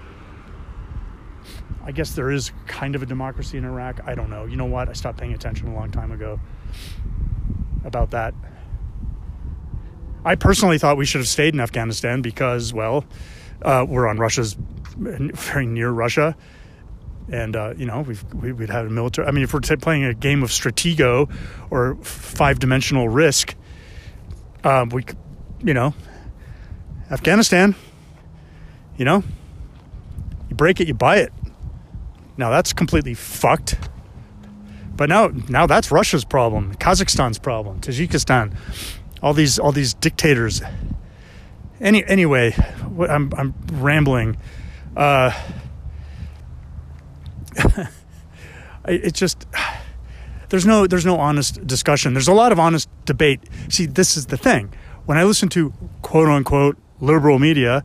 I 1.86 1.91
guess 1.91 2.15
there 2.15 2.31
is 2.31 2.51
kind 2.65 2.95
of 2.95 3.03
a 3.03 3.05
democracy 3.05 3.57
in 3.57 3.65
Iraq. 3.65 4.00
I 4.05 4.15
don't 4.15 4.29
know. 4.29 4.45
You 4.45 4.55
know 4.55 4.65
what? 4.65 4.88
I 4.88 4.93
stopped 4.93 5.17
paying 5.17 5.33
attention 5.33 5.67
a 5.67 5.74
long 5.74 5.91
time 5.91 6.12
ago 6.12 6.39
about 7.83 8.12
that. 8.12 8.33
I 10.24 10.36
personally 10.36 10.77
thought 10.77 10.95
we 10.95 11.05
should 11.05 11.19
have 11.19 11.27
stayed 11.27 11.53
in 11.53 11.60
Afghanistan 11.60 12.22
because, 12.22 12.74
well, 12.74 13.03
uh, 13.62 13.86
we're 13.88 14.07
on 14.07 14.17
Russia's 14.17 14.55
very 14.95 15.65
near 15.65 15.89
Russia, 15.89 16.38
and 17.29 17.55
uh, 17.55 17.74
you 17.75 17.86
know 17.86 18.01
we've 18.01 18.24
we, 18.33 18.53
would 18.53 18.69
had 18.69 18.86
a 18.86 18.89
military. 18.89 19.27
I 19.27 19.31
mean, 19.31 19.43
if 19.43 19.53
we're 19.53 19.60
playing 19.60 20.05
a 20.05 20.13
game 20.13 20.43
of 20.43 20.50
Stratego 20.50 21.29
or 21.69 21.95
five 21.95 22.60
dimensional 22.60 23.10
Risk, 23.10 23.55
um, 24.63 24.89
we, 24.89 25.05
you 25.63 25.74
know, 25.74 25.93
Afghanistan. 27.12 27.75
You 28.98 29.05
know, 29.05 29.24
you 30.50 30.55
break 30.55 30.79
it, 30.79 30.88
you 30.88 30.93
buy 30.93 31.17
it. 31.17 31.34
Now 32.38 32.50
that's 32.50 32.74
completely 32.74 33.13
fucked. 33.13 33.77
But 34.96 35.10
now, 35.10 35.32
now 35.50 35.65
that's 35.65 35.91
Russia's 35.91 36.24
problem, 36.24 36.75
Kazakhstan's 36.75 37.39
problem, 37.39 37.82
Tajikistan, 37.82 38.55
all 39.24 39.34
these, 39.34 39.58
all 39.58 39.72
these 39.72 39.96
dictators. 39.96 40.62
Any, 41.82 42.05
anyway, 42.05 42.55
I'm, 43.10 43.34
I'm 43.36 43.55
rambling. 43.72 44.38
Uh, 44.96 45.32
it 48.88 49.15
just 49.15 49.48
there's 50.53 50.67
no 50.67 50.86
there's 50.86 51.03
no 51.03 51.17
honest 51.17 51.65
discussion. 51.65 52.13
There's 52.13 52.27
a 52.27 52.33
lot 52.33 52.51
of 52.51 52.60
honest 52.60 52.88
debate. 53.05 53.39
See, 53.69 53.88
this 53.88 54.15
is 54.15 54.27
the 54.27 54.38
thing. 54.38 54.72
When 55.07 55.17
I 55.17 55.24
listen 55.24 55.50
to 55.50 55.74
quote 56.03 56.29
unquote 56.29 56.77
liberal 57.00 57.39
media, 57.39 57.83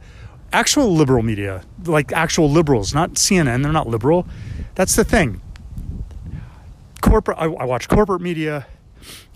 actual 0.52 0.94
liberal 0.94 1.22
media, 1.22 1.62
like 1.86 2.12
actual 2.12 2.50
liberals, 2.50 2.92
not 2.92 3.14
CNN. 3.14 3.62
They're 3.62 3.72
not 3.72 3.86
liberal. 3.88 4.26
That's 4.74 4.96
the 4.96 5.04
thing. 5.04 5.40
Corporate. 7.00 7.38
I, 7.38 7.44
I 7.46 7.64
watch 7.64 7.88
corporate 7.88 8.20
media, 8.20 8.66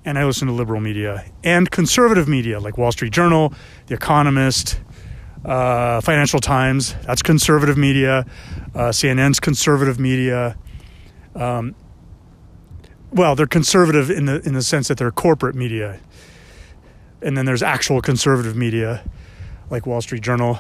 and 0.05 0.19
I 0.19 0.27
listen 0.27 0.47
to 0.49 0.53
liberal 0.53 0.83
media 0.83 1.25
and 1.43 1.71
conservative 1.71 2.29
media 2.29 2.61
like 2.61 2.77
Wall 2.77 2.93
Street 2.93 3.15
Journal, 3.15 3.55
The 3.87 3.95
Economist, 3.95 4.79
uh, 5.43 6.03
Financial 6.03 6.39
Times. 6.39 6.95
That's 7.07 7.23
conservative 7.23 7.79
media. 7.79 8.27
Uh, 8.75 8.91
CNN's 8.91 9.41
conservative 9.41 9.99
media. 9.99 10.59
Um, 11.35 11.75
well, 13.13 13.37
they're 13.37 13.47
conservative 13.47 14.11
in 14.11 14.27
the 14.27 14.41
in 14.47 14.55
the 14.55 14.63
sense 14.63 14.89
that 14.89 14.99
they're 14.99 15.11
corporate 15.11 15.55
media, 15.55 16.01
and 17.21 17.37
then 17.37 17.47
there's 17.47 17.63
actual 17.63 18.01
conservative 18.01 18.57
media, 18.57 19.05
like 19.71 19.87
Wall 19.87 20.01
Street 20.01 20.23
Journal. 20.23 20.59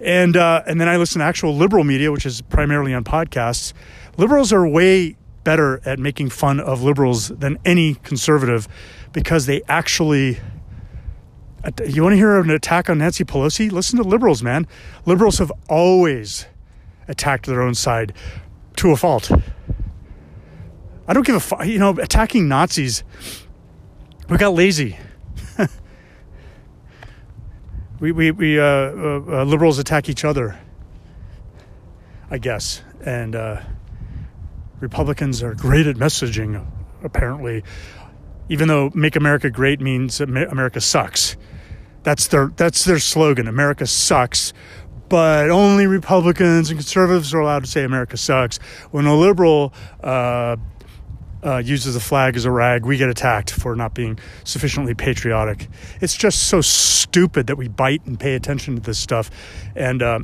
And 0.00 0.36
uh, 0.36 0.62
and 0.66 0.80
then 0.80 0.88
I 0.88 0.96
listen 0.96 1.18
to 1.20 1.24
actual 1.24 1.54
liberal 1.56 1.84
media, 1.84 2.12
which 2.12 2.26
is 2.26 2.40
primarily 2.42 2.94
on 2.94 3.04
podcasts. 3.04 3.72
Liberals 4.16 4.52
are 4.52 4.66
way 4.66 5.16
better 5.44 5.80
at 5.84 5.98
making 5.98 6.30
fun 6.30 6.60
of 6.60 6.82
liberals 6.82 7.28
than 7.28 7.58
any 7.64 7.94
conservative 7.94 8.66
because 9.12 9.46
they 9.46 9.62
actually 9.68 10.38
you 11.84 12.02
want 12.02 12.12
to 12.12 12.16
hear 12.16 12.38
an 12.38 12.50
attack 12.50 12.88
on 12.88 12.98
Nancy 12.98 13.24
Pelosi? 13.24 13.72
Listen 13.72 13.96
to 13.98 14.04
liberals, 14.04 14.42
man. 14.42 14.66
Liberals 15.04 15.38
have 15.38 15.50
always 15.68 16.46
attacked 17.08 17.46
their 17.46 17.62
own 17.62 17.74
side 17.74 18.12
to 18.76 18.90
a 18.90 18.96
fault. 18.96 19.30
I 21.08 21.12
don't 21.12 21.24
give 21.24 21.36
a 21.36 21.40
fuck. 21.40 21.66
You 21.66 21.78
know, 21.78 21.90
attacking 21.90 22.48
Nazis, 22.48 23.04
we 24.28 24.38
got 24.38 24.54
lazy. 24.54 24.98
we 28.00 28.12
we, 28.12 28.30
we 28.32 28.58
uh, 28.58 28.64
uh, 28.64 29.22
uh, 29.28 29.44
liberals 29.44 29.78
attack 29.78 30.08
each 30.08 30.24
other, 30.24 30.58
I 32.30 32.38
guess. 32.38 32.82
And 33.04 33.36
uh, 33.36 33.60
Republicans 34.80 35.42
are 35.42 35.54
great 35.54 35.86
at 35.86 35.96
messaging, 35.96 36.66
apparently, 37.04 37.62
even 38.48 38.66
though 38.66 38.90
"Make 38.94 39.14
America 39.14 39.48
Great" 39.48 39.80
means 39.80 40.20
America 40.20 40.80
sucks. 40.80 41.36
That's 42.02 42.26
their 42.28 42.52
that's 42.56 42.84
their 42.84 42.98
slogan. 42.98 43.46
America 43.46 43.86
sucks, 43.86 44.52
but 45.08 45.50
only 45.50 45.86
Republicans 45.86 46.70
and 46.70 46.78
conservatives 46.78 47.32
are 47.32 47.38
allowed 47.38 47.64
to 47.64 47.70
say 47.70 47.84
America 47.84 48.16
sucks. 48.16 48.58
When 48.90 49.06
a 49.06 49.14
liberal 49.14 49.72
uh, 50.02 50.56
uh, 51.44 51.58
uses 51.58 51.96
a 51.96 52.00
flag 52.00 52.36
as 52.36 52.44
a 52.44 52.50
rag, 52.50 52.86
we 52.86 52.96
get 52.96 53.08
attacked 53.08 53.50
for 53.50 53.76
not 53.76 53.94
being 53.94 54.18
sufficiently 54.44 54.94
patriotic. 54.94 55.68
It's 56.00 56.16
just 56.16 56.44
so 56.44 56.60
stupid 56.60 57.46
that 57.46 57.56
we 57.56 57.68
bite 57.68 58.04
and 58.06 58.18
pay 58.18 58.34
attention 58.34 58.76
to 58.76 58.82
this 58.82 58.98
stuff, 58.98 59.30
and 59.74 60.02
uh, 60.02 60.20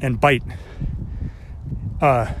and 0.00 0.20
bite. 0.20 0.42
Uh, 2.00 2.32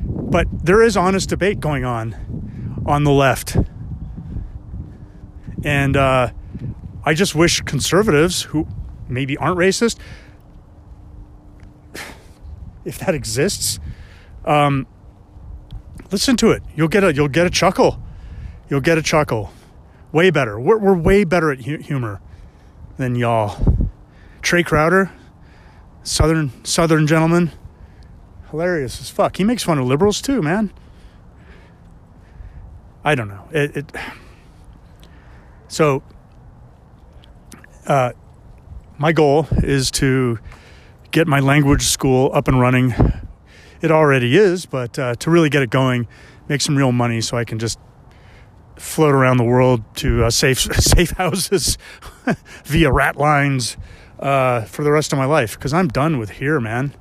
but 0.00 0.46
there 0.64 0.82
is 0.82 0.96
honest 0.96 1.28
debate 1.28 1.60
going 1.60 1.84
on 1.84 2.82
on 2.86 3.04
the 3.04 3.12
left, 3.12 3.56
and 5.64 5.96
uh, 5.96 6.30
I 7.04 7.14
just 7.14 7.34
wish 7.34 7.60
conservatives 7.62 8.42
who 8.42 8.66
maybe 9.08 9.36
aren't 9.36 9.58
racist, 9.58 9.98
if 12.84 12.98
that 12.98 13.14
exists, 13.14 13.78
um, 14.44 14.86
listen 16.10 16.36
to 16.36 16.50
it. 16.50 16.62
You'll 16.74 16.88
get 16.88 17.04
a 17.04 17.14
you'll 17.14 17.28
get 17.28 17.46
a 17.46 17.50
chuckle. 17.50 18.00
You'll 18.68 18.80
get 18.80 18.98
a 18.98 19.02
chuckle. 19.02 19.52
Way 20.12 20.30
better. 20.30 20.58
We're 20.58 20.78
we're 20.78 20.96
way 20.96 21.24
better 21.24 21.50
at 21.50 21.62
hu- 21.62 21.78
humor 21.78 22.20
than 22.96 23.14
y'all. 23.14 23.88
Trae 24.42 24.64
Crowder, 24.64 25.10
Southern 26.02 26.52
Southern 26.64 27.06
gentleman, 27.06 27.50
hilarious 28.50 29.00
as 29.00 29.10
fuck. 29.10 29.36
He 29.36 29.44
makes 29.44 29.62
fun 29.62 29.78
of 29.78 29.86
liberals 29.86 30.20
too, 30.20 30.42
man. 30.42 30.72
I 33.02 33.14
don't 33.14 33.28
know. 33.28 33.48
It, 33.52 33.76
it 33.76 33.92
so 35.68 36.02
uh, 37.86 38.12
my 38.98 39.12
goal 39.12 39.46
is 39.52 39.90
to 39.92 40.38
get 41.10 41.26
my 41.26 41.40
language 41.40 41.82
school 41.82 42.30
up 42.32 42.48
and 42.48 42.60
running. 42.60 42.94
It 43.84 43.90
already 43.90 44.34
is, 44.34 44.64
but 44.64 44.98
uh, 44.98 45.14
to 45.16 45.30
really 45.30 45.50
get 45.50 45.62
it 45.62 45.68
going, 45.68 46.08
make 46.48 46.62
some 46.62 46.74
real 46.74 46.90
money 46.90 47.20
so 47.20 47.36
I 47.36 47.44
can 47.44 47.58
just 47.58 47.78
float 48.76 49.12
around 49.12 49.36
the 49.36 49.44
world 49.44 49.82
to 49.96 50.24
uh, 50.24 50.30
safe 50.30 50.58
safe 50.80 51.10
houses 51.10 51.76
via 52.64 52.90
rat 52.90 53.16
lines 53.16 53.76
uh, 54.18 54.62
for 54.62 54.84
the 54.84 54.90
rest 54.90 55.12
of 55.12 55.18
my 55.18 55.26
life 55.26 55.58
because 55.58 55.74
I'm 55.74 55.88
done 55.88 56.16
with 56.16 56.30
here, 56.30 56.60
man. 56.60 56.94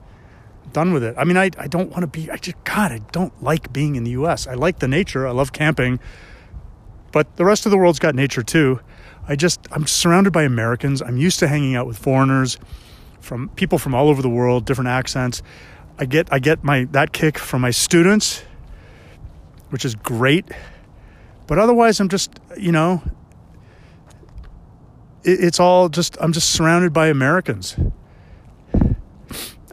done 0.73 0.91
with 0.91 1.05
it. 1.05 1.15
I 1.17 1.23
mean, 1.23 1.37
I, 1.37 1.51
I 1.57 1.67
don't 1.67 1.89
want 1.89 2.01
to 2.01 2.07
be, 2.07 2.29
I 2.29 2.35
just, 2.35 2.61
God, 2.65 2.91
I 2.91 2.99
don't 3.13 3.41
like 3.41 3.71
being 3.71 3.95
in 3.95 4.03
the 4.03 4.11
US. 4.11 4.45
I 4.45 4.55
like 4.55 4.79
the 4.79 4.89
nature, 4.89 5.25
I 5.25 5.31
love 5.31 5.53
camping, 5.53 6.01
but 7.13 7.37
the 7.37 7.45
rest 7.45 7.65
of 7.65 7.71
the 7.71 7.77
world's 7.77 7.99
got 7.99 8.13
nature 8.13 8.43
too. 8.43 8.81
I 9.25 9.37
just 9.37 9.61
I'm 9.71 9.87
surrounded 9.87 10.33
by 10.33 10.43
Americans. 10.43 11.01
I'm 11.01 11.15
used 11.15 11.39
to 11.39 11.47
hanging 11.47 11.77
out 11.77 11.87
with 11.87 11.97
foreigners, 11.97 12.59
from 13.21 13.47
people 13.55 13.77
from 13.77 13.95
all 13.95 14.09
over 14.09 14.21
the 14.21 14.29
world, 14.29 14.65
different 14.65 14.89
accents. 14.89 15.41
I 15.97 16.05
get 16.05 16.27
I 16.31 16.39
get 16.39 16.63
my 16.63 16.85
that 16.91 17.13
kick 17.13 17.37
from 17.37 17.61
my 17.61 17.71
students, 17.71 18.43
which 19.69 19.85
is 19.85 19.95
great. 19.95 20.45
But 21.47 21.59
otherwise, 21.59 21.99
I'm 21.99 22.09
just 22.09 22.39
you 22.57 22.71
know, 22.71 23.01
it, 25.23 25.43
it's 25.43 25.59
all 25.59 25.89
just 25.89 26.17
I'm 26.19 26.33
just 26.33 26.51
surrounded 26.51 26.93
by 26.93 27.07
Americans. 27.07 27.75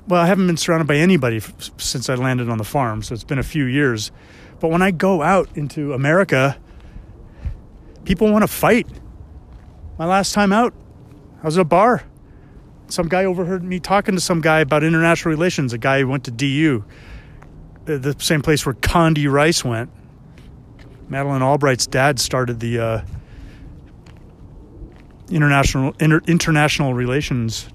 Well, 0.06 0.20
I 0.20 0.26
haven't 0.26 0.46
been 0.48 0.56
surrounded 0.56 0.88
by 0.88 0.96
anybody 0.96 1.36
f- 1.36 1.70
since 1.78 2.08
I 2.08 2.16
landed 2.16 2.48
on 2.48 2.58
the 2.58 2.64
farm, 2.64 3.02
so 3.02 3.14
it's 3.14 3.22
been 3.22 3.38
a 3.38 3.44
few 3.44 3.64
years. 3.64 4.10
But 4.58 4.68
when 4.68 4.82
I 4.82 4.90
go 4.90 5.22
out 5.22 5.48
into 5.54 5.92
America, 5.92 6.58
people 8.04 8.30
want 8.32 8.42
to 8.42 8.48
fight 8.48 8.88
my 10.00 10.06
last 10.06 10.32
time 10.32 10.50
out, 10.50 10.72
I 11.42 11.44
was 11.44 11.58
at 11.58 11.60
a 11.60 11.64
bar. 11.64 12.02
Some 12.90 13.08
guy 13.08 13.24
overheard 13.24 13.62
me 13.62 13.78
talking 13.78 14.16
to 14.16 14.20
some 14.20 14.40
guy 14.40 14.60
about 14.60 14.82
international 14.82 15.30
relations, 15.30 15.72
a 15.72 15.78
guy 15.78 16.00
who 16.00 16.08
went 16.08 16.24
to 16.24 16.30
DU, 16.32 16.84
the 17.84 18.16
same 18.18 18.42
place 18.42 18.66
where 18.66 18.74
Condi 18.74 19.30
Rice 19.30 19.64
went. 19.64 19.90
Madeleine 21.08 21.42
Albright's 21.42 21.86
dad 21.86 22.20
started 22.20 22.60
the 22.60 22.78
uh, 22.78 23.02
international 25.30 25.94
inter, 25.98 26.20
international 26.26 26.94
relations 26.94 27.68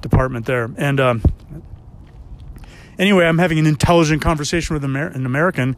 department 0.00 0.46
there, 0.46 0.70
and 0.76 1.00
um, 1.00 1.22
anyway, 2.98 3.24
I'm 3.24 3.38
having 3.38 3.58
an 3.58 3.66
intelligent 3.66 4.22
conversation 4.22 4.74
with 4.74 4.84
an 4.84 5.26
American, 5.26 5.76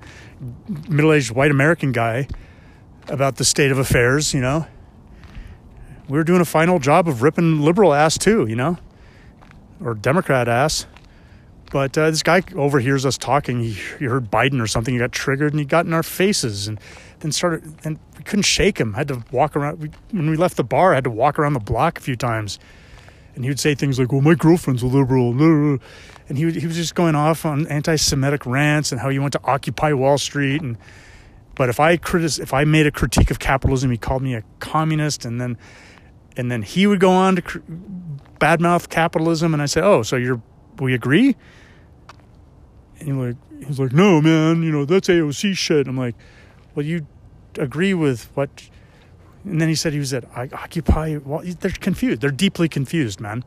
middle-aged 0.88 1.30
white 1.30 1.50
American 1.50 1.92
guy 1.92 2.28
about 3.08 3.36
the 3.36 3.44
state 3.44 3.70
of 3.70 3.78
affairs, 3.78 4.34
you 4.34 4.40
know, 4.40 4.66
we 6.08 6.16
were 6.16 6.24
doing 6.24 6.40
a 6.40 6.46
final 6.46 6.78
job 6.78 7.08
of 7.08 7.22
ripping 7.22 7.60
liberal 7.60 7.92
ass 7.92 8.18
too, 8.18 8.46
you 8.46 8.56
know, 8.56 8.78
or 9.80 9.94
Democrat 9.94 10.48
ass. 10.48 10.86
But 11.72 11.98
uh, 11.98 12.10
this 12.10 12.22
guy 12.22 12.42
overhears 12.54 13.04
us 13.04 13.18
talking. 13.18 13.60
He, 13.60 13.72
he, 13.98 14.04
heard 14.04 14.30
Biden 14.30 14.62
or 14.62 14.66
something. 14.66 14.94
He 14.94 15.00
got 15.00 15.12
triggered 15.12 15.52
and 15.52 15.58
he 15.58 15.66
got 15.66 15.84
in 15.84 15.92
our 15.92 16.04
faces 16.04 16.68
and 16.68 16.80
then 17.20 17.32
started. 17.32 17.64
And 17.84 17.98
we 18.16 18.24
couldn't 18.24 18.44
shake 18.44 18.78
him. 18.78 18.94
I 18.94 18.98
had 18.98 19.08
to 19.08 19.24
walk 19.32 19.56
around. 19.56 19.80
We, 19.80 19.90
when 20.12 20.30
we 20.30 20.36
left 20.36 20.56
the 20.56 20.64
bar, 20.64 20.92
I 20.92 20.94
had 20.94 21.04
to 21.04 21.10
walk 21.10 21.38
around 21.38 21.54
the 21.54 21.60
block 21.60 21.98
a 21.98 22.00
few 22.00 22.16
times. 22.16 22.58
And 23.34 23.44
he 23.44 23.50
would 23.50 23.60
say 23.60 23.74
things 23.74 23.98
like, 23.98 24.12
"Well, 24.12 24.22
my 24.22 24.34
girlfriend's 24.34 24.82
a 24.82 24.86
liberal," 24.86 25.30
and 25.30 26.38
he 26.38 26.50
he 26.52 26.66
was 26.66 26.76
just 26.76 26.94
going 26.94 27.14
off 27.14 27.44
on 27.44 27.66
anti-Semitic 27.66 28.46
rants 28.46 28.92
and 28.92 29.00
how 29.00 29.10
he 29.10 29.18
went 29.18 29.32
to 29.32 29.40
Occupy 29.44 29.92
Wall 29.92 30.16
Street. 30.16 30.62
And 30.62 30.78
but 31.54 31.68
if 31.68 31.78
I 31.78 31.98
critic, 31.98 32.38
if 32.38 32.54
I 32.54 32.64
made 32.64 32.86
a 32.86 32.90
critique 32.90 33.30
of 33.30 33.38
capitalism, 33.38 33.90
he 33.90 33.98
called 33.98 34.22
me 34.22 34.34
a 34.34 34.42
communist, 34.60 35.26
and 35.26 35.38
then 35.38 35.58
and 36.36 36.50
then 36.50 36.62
he 36.62 36.86
would 36.86 37.00
go 37.00 37.10
on 37.10 37.36
to 37.36 37.42
cr- 37.42 37.58
badmouth 38.38 38.88
capitalism, 38.88 39.54
and 39.54 39.62
I 39.62 39.66
said, 39.66 39.84
"Oh, 39.84 40.02
so 40.02 40.16
you're 40.16 40.40
we 40.78 40.94
agree?" 40.94 41.36
And 42.98 43.08
he 43.08 43.12
like 43.12 43.36
he's 43.66 43.80
like, 43.80 43.92
"No, 43.92 44.20
man, 44.20 44.62
you 44.62 44.70
know 44.70 44.84
that's 44.84 45.08
AOC 45.08 45.56
shit." 45.56 45.88
I'm 45.88 45.96
like, 45.96 46.14
"Well, 46.74 46.84
you 46.84 47.06
agree 47.58 47.94
with 47.94 48.30
what?" 48.34 48.68
And 49.44 49.60
then 49.60 49.68
he 49.68 49.74
said 49.74 49.92
he 49.92 49.98
was 49.98 50.12
at 50.12 50.24
I 50.36 50.48
Occupy. 50.52 51.18
Well, 51.24 51.42
they're 51.60 51.70
confused. 51.70 52.20
They're 52.20 52.30
deeply 52.30 52.68
confused, 52.68 53.20
man. 53.20 53.44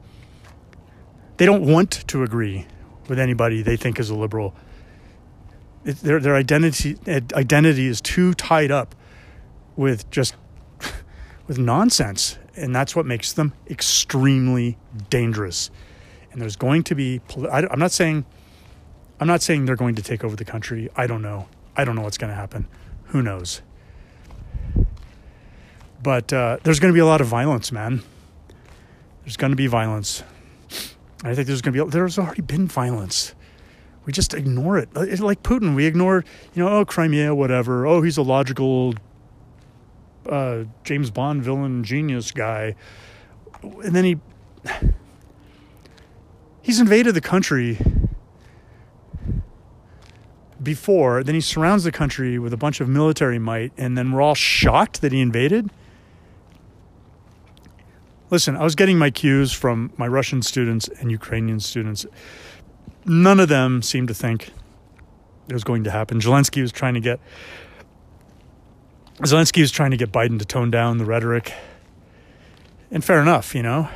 They 1.38 1.46
don't 1.46 1.66
want 1.66 1.92
to 2.08 2.24
agree 2.24 2.66
with 3.08 3.20
anybody 3.20 3.62
they 3.62 3.78
think 3.78 4.00
is 4.00 4.10
a 4.10 4.16
liberal. 4.16 4.56
It, 5.86 5.98
their 5.98 6.20
their 6.20 6.36
identity 6.36 6.98
identity 7.08 7.88
is 7.88 8.02
too 8.02 8.34
tied 8.34 8.72
up 8.72 8.96
with 9.76 10.10
just 10.10 10.36
with 11.48 11.58
nonsense 11.60 12.39
and 12.60 12.76
that's 12.76 12.96
what 12.96 13.06
makes 13.06 13.34
them 13.34 13.54
extremely 13.70 14.78
dangerous. 15.10 15.72
And 16.32 16.42
there's 16.42 16.56
going 16.56 16.84
to 16.84 16.96
be, 16.96 17.22
I'm 17.52 17.80
not 17.80 17.92
saying, 17.92 18.26
I'm 19.20 19.28
not 19.28 19.42
saying 19.42 19.66
they're 19.66 19.76
going 19.76 19.96
to 19.96 20.04
take 20.04 20.24
over 20.24 20.36
the 20.36 20.46
country. 20.46 20.90
I 20.96 21.08
don't 21.08 21.22
know. 21.22 21.48
I 21.76 21.86
don't 21.86 21.96
know 21.96 22.04
what's 22.04 22.18
going 22.18 22.30
to 22.30 22.36
happen. 22.36 22.68
Who 23.06 23.22
knows? 23.22 23.62
But 26.02 26.32
uh, 26.32 26.58
there's 26.64 26.80
going 26.80 26.94
to 26.94 26.96
be 26.96 27.02
a 27.02 27.06
lot 27.06 27.20
of 27.22 27.28
violence, 27.28 27.72
man. 27.72 28.04
There's 29.24 29.38
going 29.38 29.52
to 29.52 29.58
be 29.58 29.68
violence. 29.68 30.24
I 31.24 31.36
think 31.36 31.48
there's 31.48 31.62
going 31.62 31.74
to 31.74 31.86
be, 31.86 31.92
there's 31.92 32.18
already 32.18 32.42
been 32.42 32.68
violence 32.68 33.34
We 34.06 34.14
just 34.14 34.34
ignore 34.34 34.78
it. 34.78 34.90
It's 34.96 35.22
like 35.22 35.44
Putin, 35.44 35.76
we 35.76 35.86
ignore, 35.86 36.24
you 36.54 36.64
know, 36.64 36.70
oh, 36.70 36.86
Crimea, 36.86 37.36
whatever. 37.36 37.86
Oh, 37.86 38.02
he's 38.02 38.18
a 38.18 38.22
logical 38.22 38.96
uh, 40.30 40.64
James 40.84 41.10
Bond 41.12 41.44
villain 41.44 41.84
genius 41.84 42.32
guy. 42.32 42.76
And 43.62 43.96
then 43.96 44.06
he 44.06 44.18
he's 46.62 46.80
invaded 46.80 47.16
the 47.16 47.22
country 47.22 47.78
before, 50.62 51.24
then 51.24 51.36
he 51.36 51.42
surrounds 51.42 51.84
the 51.84 51.92
country 51.92 52.38
with 52.38 52.54
a 52.54 52.58
bunch 52.58 52.82
of 52.82 52.90
military 52.90 53.40
might, 53.40 53.72
and 53.78 53.98
then 53.98 54.12
we're 54.12 54.22
all 54.22 54.36
shocked 54.36 55.02
that 55.02 55.12
he 55.12 55.22
invaded. 55.22 55.70
Listen, 58.30 58.56
I 58.56 58.64
was 58.64 58.76
getting 58.76 58.98
my 58.98 59.10
cues 59.10 59.52
from 59.52 59.92
my 59.98 60.08
Russian 60.08 60.42
students 60.42 60.88
and 60.88 61.10
Ukrainian 61.10 61.60
students. 61.60 62.06
None 63.06 63.40
of 63.40 63.50
them 63.50 63.82
seemed 63.82 64.08
to 64.10 64.14
think 64.14 64.52
it 65.48 65.54
was 65.54 65.64
going 65.64 65.84
to 65.86 65.92
happen. 65.92 66.20
Zelensky 66.20 66.62
was 66.62 66.72
trying 66.72 66.94
to 66.94 67.00
get 67.00 67.20
Zelensky 69.20 69.62
was 69.62 69.72
trying 69.72 69.92
to 69.92 69.98
get 69.98 70.12
Biden 70.12 70.40
to 70.40 70.46
tone 70.46 70.72
down 70.72 70.98
the 70.98 71.06
rhetoric. 71.06 71.54
And 72.90 73.04
fair 73.04 73.22
enough, 73.22 73.54
you 73.54 73.62
know. 73.62 73.90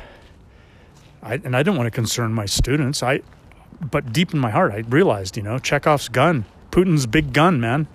I, 1.22 1.34
and 1.34 1.56
I 1.56 1.62
don't 1.62 1.76
want 1.76 1.86
to 1.86 1.90
concern 1.90 2.32
my 2.34 2.44
students. 2.44 3.02
I, 3.02 3.22
but 3.80 4.12
deep 4.12 4.34
in 4.34 4.38
my 4.38 4.50
heart, 4.50 4.72
I 4.72 4.78
realized, 4.80 5.36
you 5.36 5.42
know, 5.42 5.58
Chekhov's 5.58 6.08
gun, 6.08 6.44
Putin's 6.70 7.06
big 7.06 7.32
gun, 7.32 7.60
man. 7.60 7.88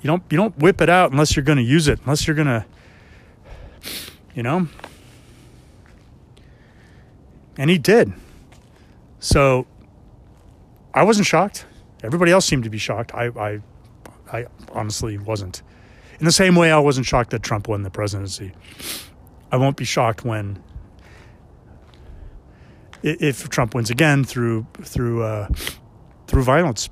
You 0.00 0.06
don't 0.06 0.22
you 0.30 0.36
don't 0.36 0.56
whip 0.58 0.80
it 0.80 0.88
out 0.88 1.10
unless 1.10 1.34
you're 1.36 1.44
going 1.44 1.58
to 1.58 1.64
use 1.64 1.88
it, 1.88 1.98
unless 2.04 2.26
you're 2.26 2.36
going 2.36 2.46
to, 2.46 2.64
you 4.34 4.42
know. 4.42 4.68
And 7.58 7.68
he 7.68 7.78
did. 7.78 8.12
So, 9.18 9.66
I 10.94 11.02
wasn't 11.02 11.26
shocked. 11.26 11.66
Everybody 12.04 12.30
else 12.30 12.46
seemed 12.46 12.62
to 12.62 12.70
be 12.70 12.78
shocked. 12.78 13.12
I, 13.12 13.26
I, 13.26 13.60
I 14.32 14.46
honestly 14.72 15.18
wasn't. 15.18 15.62
In 16.20 16.26
the 16.26 16.32
same 16.32 16.56
way, 16.56 16.72
I 16.72 16.78
wasn't 16.78 17.06
shocked 17.06 17.30
that 17.30 17.42
Trump 17.42 17.68
won 17.68 17.82
the 17.82 17.90
presidency. 17.90 18.52
I 19.50 19.56
won't 19.56 19.76
be 19.76 19.84
shocked 19.84 20.24
when 20.24 20.62
if 23.02 23.48
Trump 23.48 23.74
wins 23.74 23.90
again 23.90 24.24
through 24.24 24.66
through 24.82 25.22
uh, 25.22 25.48
through 26.26 26.42
violence. 26.42 26.90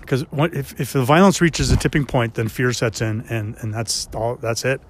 Because 0.00 0.24
if 0.32 0.80
if 0.80 0.92
the 0.92 1.04
violence 1.04 1.40
reaches 1.40 1.70
a 1.70 1.76
tipping 1.76 2.06
point, 2.06 2.34
then 2.34 2.48
fear 2.48 2.72
sets 2.72 3.00
in, 3.00 3.22
and 3.28 3.56
and 3.60 3.74
that's 3.74 4.08
all. 4.14 4.36
That's 4.36 4.64
it. 4.64 4.80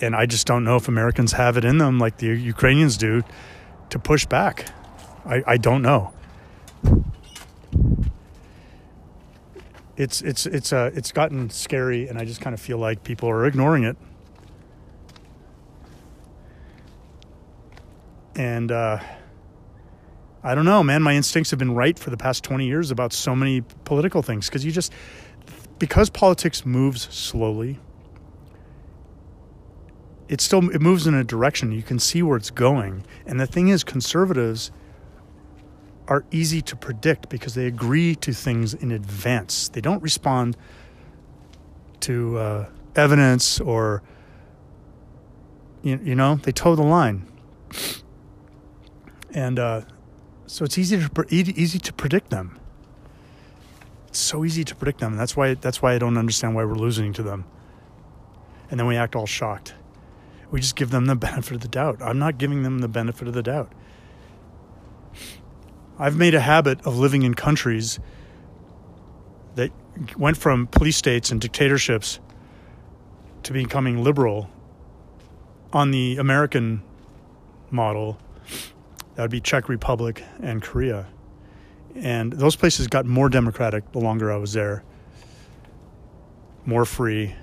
And 0.00 0.16
I 0.16 0.26
just 0.26 0.46
don't 0.46 0.64
know 0.64 0.76
if 0.76 0.88
Americans 0.88 1.32
have 1.32 1.56
it 1.56 1.64
in 1.64 1.78
them 1.78 1.98
like 1.98 2.16
the 2.18 2.28
Ukrainians 2.28 2.96
do 2.96 3.22
to 3.90 3.98
push 3.98 4.24
back. 4.24 4.72
I, 5.26 5.42
I 5.46 5.56
don't 5.58 5.82
know. 5.82 6.12
It's 10.00 10.22
it's 10.22 10.46
it's 10.46 10.72
uh 10.72 10.90
it's 10.94 11.12
gotten 11.12 11.50
scary, 11.50 12.08
and 12.08 12.18
I 12.18 12.24
just 12.24 12.40
kind 12.40 12.54
of 12.54 12.60
feel 12.60 12.78
like 12.78 13.04
people 13.04 13.28
are 13.28 13.44
ignoring 13.44 13.84
it. 13.84 13.98
And 18.34 18.72
uh, 18.72 18.98
I 20.42 20.54
don't 20.54 20.64
know, 20.64 20.82
man. 20.82 21.02
My 21.02 21.14
instincts 21.14 21.50
have 21.50 21.58
been 21.58 21.74
right 21.74 21.98
for 21.98 22.08
the 22.08 22.16
past 22.16 22.42
20 22.44 22.66
years 22.66 22.90
about 22.90 23.12
so 23.12 23.36
many 23.36 23.60
political 23.84 24.22
things 24.22 24.48
because 24.48 24.64
you 24.64 24.72
just, 24.72 24.90
because 25.78 26.08
politics 26.08 26.64
moves 26.64 27.02
slowly, 27.14 27.78
it 30.30 30.40
still 30.40 30.70
it 30.70 30.80
moves 30.80 31.06
in 31.06 31.12
a 31.12 31.24
direction 31.24 31.72
you 31.72 31.82
can 31.82 31.98
see 31.98 32.22
where 32.22 32.38
it's 32.38 32.50
going 32.50 33.04
and 33.26 33.38
the 33.38 33.46
thing 33.46 33.68
is 33.68 33.84
conservatives 33.84 34.70
are 36.10 36.24
easy 36.30 36.60
to 36.60 36.76
predict 36.76 37.30
because 37.30 37.54
they 37.54 37.66
agree 37.66 38.14
to 38.16 38.34
things 38.34 38.74
in 38.74 38.92
advance 38.92 39.68
they 39.70 39.80
don't 39.80 40.02
respond 40.02 40.56
to 42.00 42.36
uh, 42.36 42.68
evidence 42.94 43.58
or 43.60 44.02
you, 45.82 45.98
you 46.02 46.14
know 46.14 46.34
they 46.34 46.52
toe 46.52 46.74
the 46.74 46.82
line 46.82 47.26
and 49.32 49.58
uh, 49.58 49.82
so 50.46 50.64
it's 50.64 50.76
easy 50.78 50.98
to 50.98 51.26
easy 51.30 51.78
to 51.78 51.92
predict 51.92 52.30
them. 52.30 52.58
It's 54.08 54.18
so 54.18 54.44
easy 54.44 54.64
to 54.64 54.74
predict 54.74 54.98
them. 54.98 55.16
That's 55.16 55.36
why 55.36 55.54
that's 55.54 55.80
why 55.80 55.94
I 55.94 55.98
don't 55.98 56.18
understand 56.18 56.54
why 56.54 56.64
we're 56.64 56.74
losing 56.74 57.12
to 57.12 57.22
them. 57.22 57.44
And 58.70 58.78
then 58.78 58.86
we 58.86 58.96
act 58.96 59.14
all 59.14 59.26
shocked. 59.26 59.74
We 60.50 60.60
just 60.60 60.74
give 60.74 60.90
them 60.90 61.06
the 61.06 61.14
benefit 61.28 61.54
of 61.54 61.60
the 61.60 61.68
doubt. 61.68 62.02
I'm 62.02 62.18
not 62.18 62.38
giving 62.38 62.64
them 62.64 62.80
the 62.80 62.88
benefit 62.88 63.28
of 63.28 63.34
the 63.34 63.42
doubt. 63.42 63.72
I've 66.00 66.16
made 66.16 66.34
a 66.34 66.40
habit 66.40 66.86
of 66.86 66.96
living 66.96 67.24
in 67.24 67.34
countries 67.34 68.00
that 69.56 69.70
went 70.16 70.38
from 70.38 70.66
police 70.66 70.96
states 70.96 71.30
and 71.30 71.38
dictatorships 71.38 72.20
to 73.42 73.52
becoming 73.52 74.02
liberal 74.02 74.48
on 75.74 75.90
the 75.90 76.16
American 76.16 76.82
model 77.70 78.18
that 79.14 79.20
would 79.20 79.30
be 79.30 79.42
Czech 79.42 79.68
Republic 79.68 80.24
and 80.42 80.62
Korea. 80.62 81.06
And 81.94 82.32
those 82.32 82.56
places 82.56 82.86
got 82.86 83.04
more 83.04 83.28
democratic 83.28 83.92
the 83.92 83.98
longer 83.98 84.32
I 84.32 84.38
was 84.38 84.54
there, 84.54 84.82
more 86.64 86.86
free. 86.86 87.34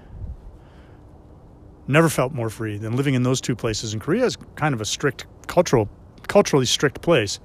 Never 1.85 2.09
felt 2.09 2.33
more 2.33 2.49
free 2.49 2.79
than 2.79 2.95
living 2.95 3.13
in 3.13 3.21
those 3.21 3.39
two 3.39 3.55
places. 3.55 3.93
And 3.93 4.01
Korea 4.01 4.25
is 4.25 4.35
kind 4.55 4.73
of 4.73 4.81
a 4.81 4.85
strict 4.85 5.27
cultural, 5.45 5.87
culturally 6.27 6.65
strict 6.65 7.03
place. 7.03 7.39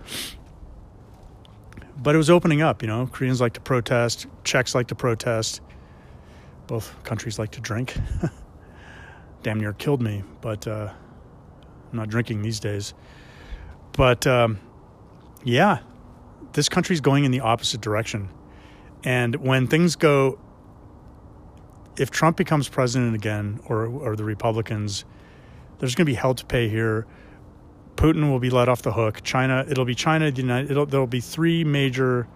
But 2.03 2.15
it 2.15 2.19
was 2.19 2.31
opening 2.31 2.63
up, 2.63 2.83
you 2.83 2.89
know. 2.89 3.07
Koreans 3.07 3.41
like 3.41 3.53
to 3.55 3.61
protest, 3.61 4.27
Czechs 4.45 4.75
like 4.75 4.89
to 4.89 4.95
protest. 4.95 5.61
Both 6.67 6.95
countries 7.05 7.39
like 7.39 7.53
to 7.53 7.61
drink. 7.61 7.97
Damn 9.43 9.61
near 9.61 9.73
killed 9.73 10.03
me, 10.03 10.25
but 10.41 10.67
uh, 10.67 10.93
I'm 11.91 11.97
not 11.97 12.09
drinking 12.09 12.43
these 12.43 12.59
days. 12.61 12.95
But 13.93 14.27
um, 14.27 14.59
yeah, 15.45 15.79
this 16.53 16.69
country's 16.69 17.01
going 17.01 17.25
in 17.25 17.31
the 17.31 17.41
opposite 17.41 17.81
direction. 17.81 18.29
And 19.05 19.37
when 19.37 19.67
things 19.67 19.97
go, 19.97 20.39
if 21.97 22.11
Trump 22.11 22.37
becomes 22.37 22.69
president 22.69 23.15
again, 23.15 23.61
or 23.67 23.87
or 23.87 24.17
the 24.17 24.25
Republicans, 24.25 25.05
there's 25.79 25.95
going 25.95 26.07
to 26.07 26.11
be 26.11 26.15
hell 26.15 26.35
to 26.35 26.45
pay 26.47 26.69
here. 26.69 27.07
Putin 27.97 28.31
will 28.31 28.39
be 28.39 28.51
let 28.51 28.69
off 28.69 28.83
the 28.83 28.93
hook. 28.93 29.23
China, 29.23 29.65
it'll 29.69 29.85
be 29.85 29.95
China, 29.95 30.31
the 30.31 30.43
United. 30.43 30.71
It'll, 30.71 30.87
there'll 30.87 31.07
be 31.07 31.21
three 31.21 31.65
major 31.65 32.27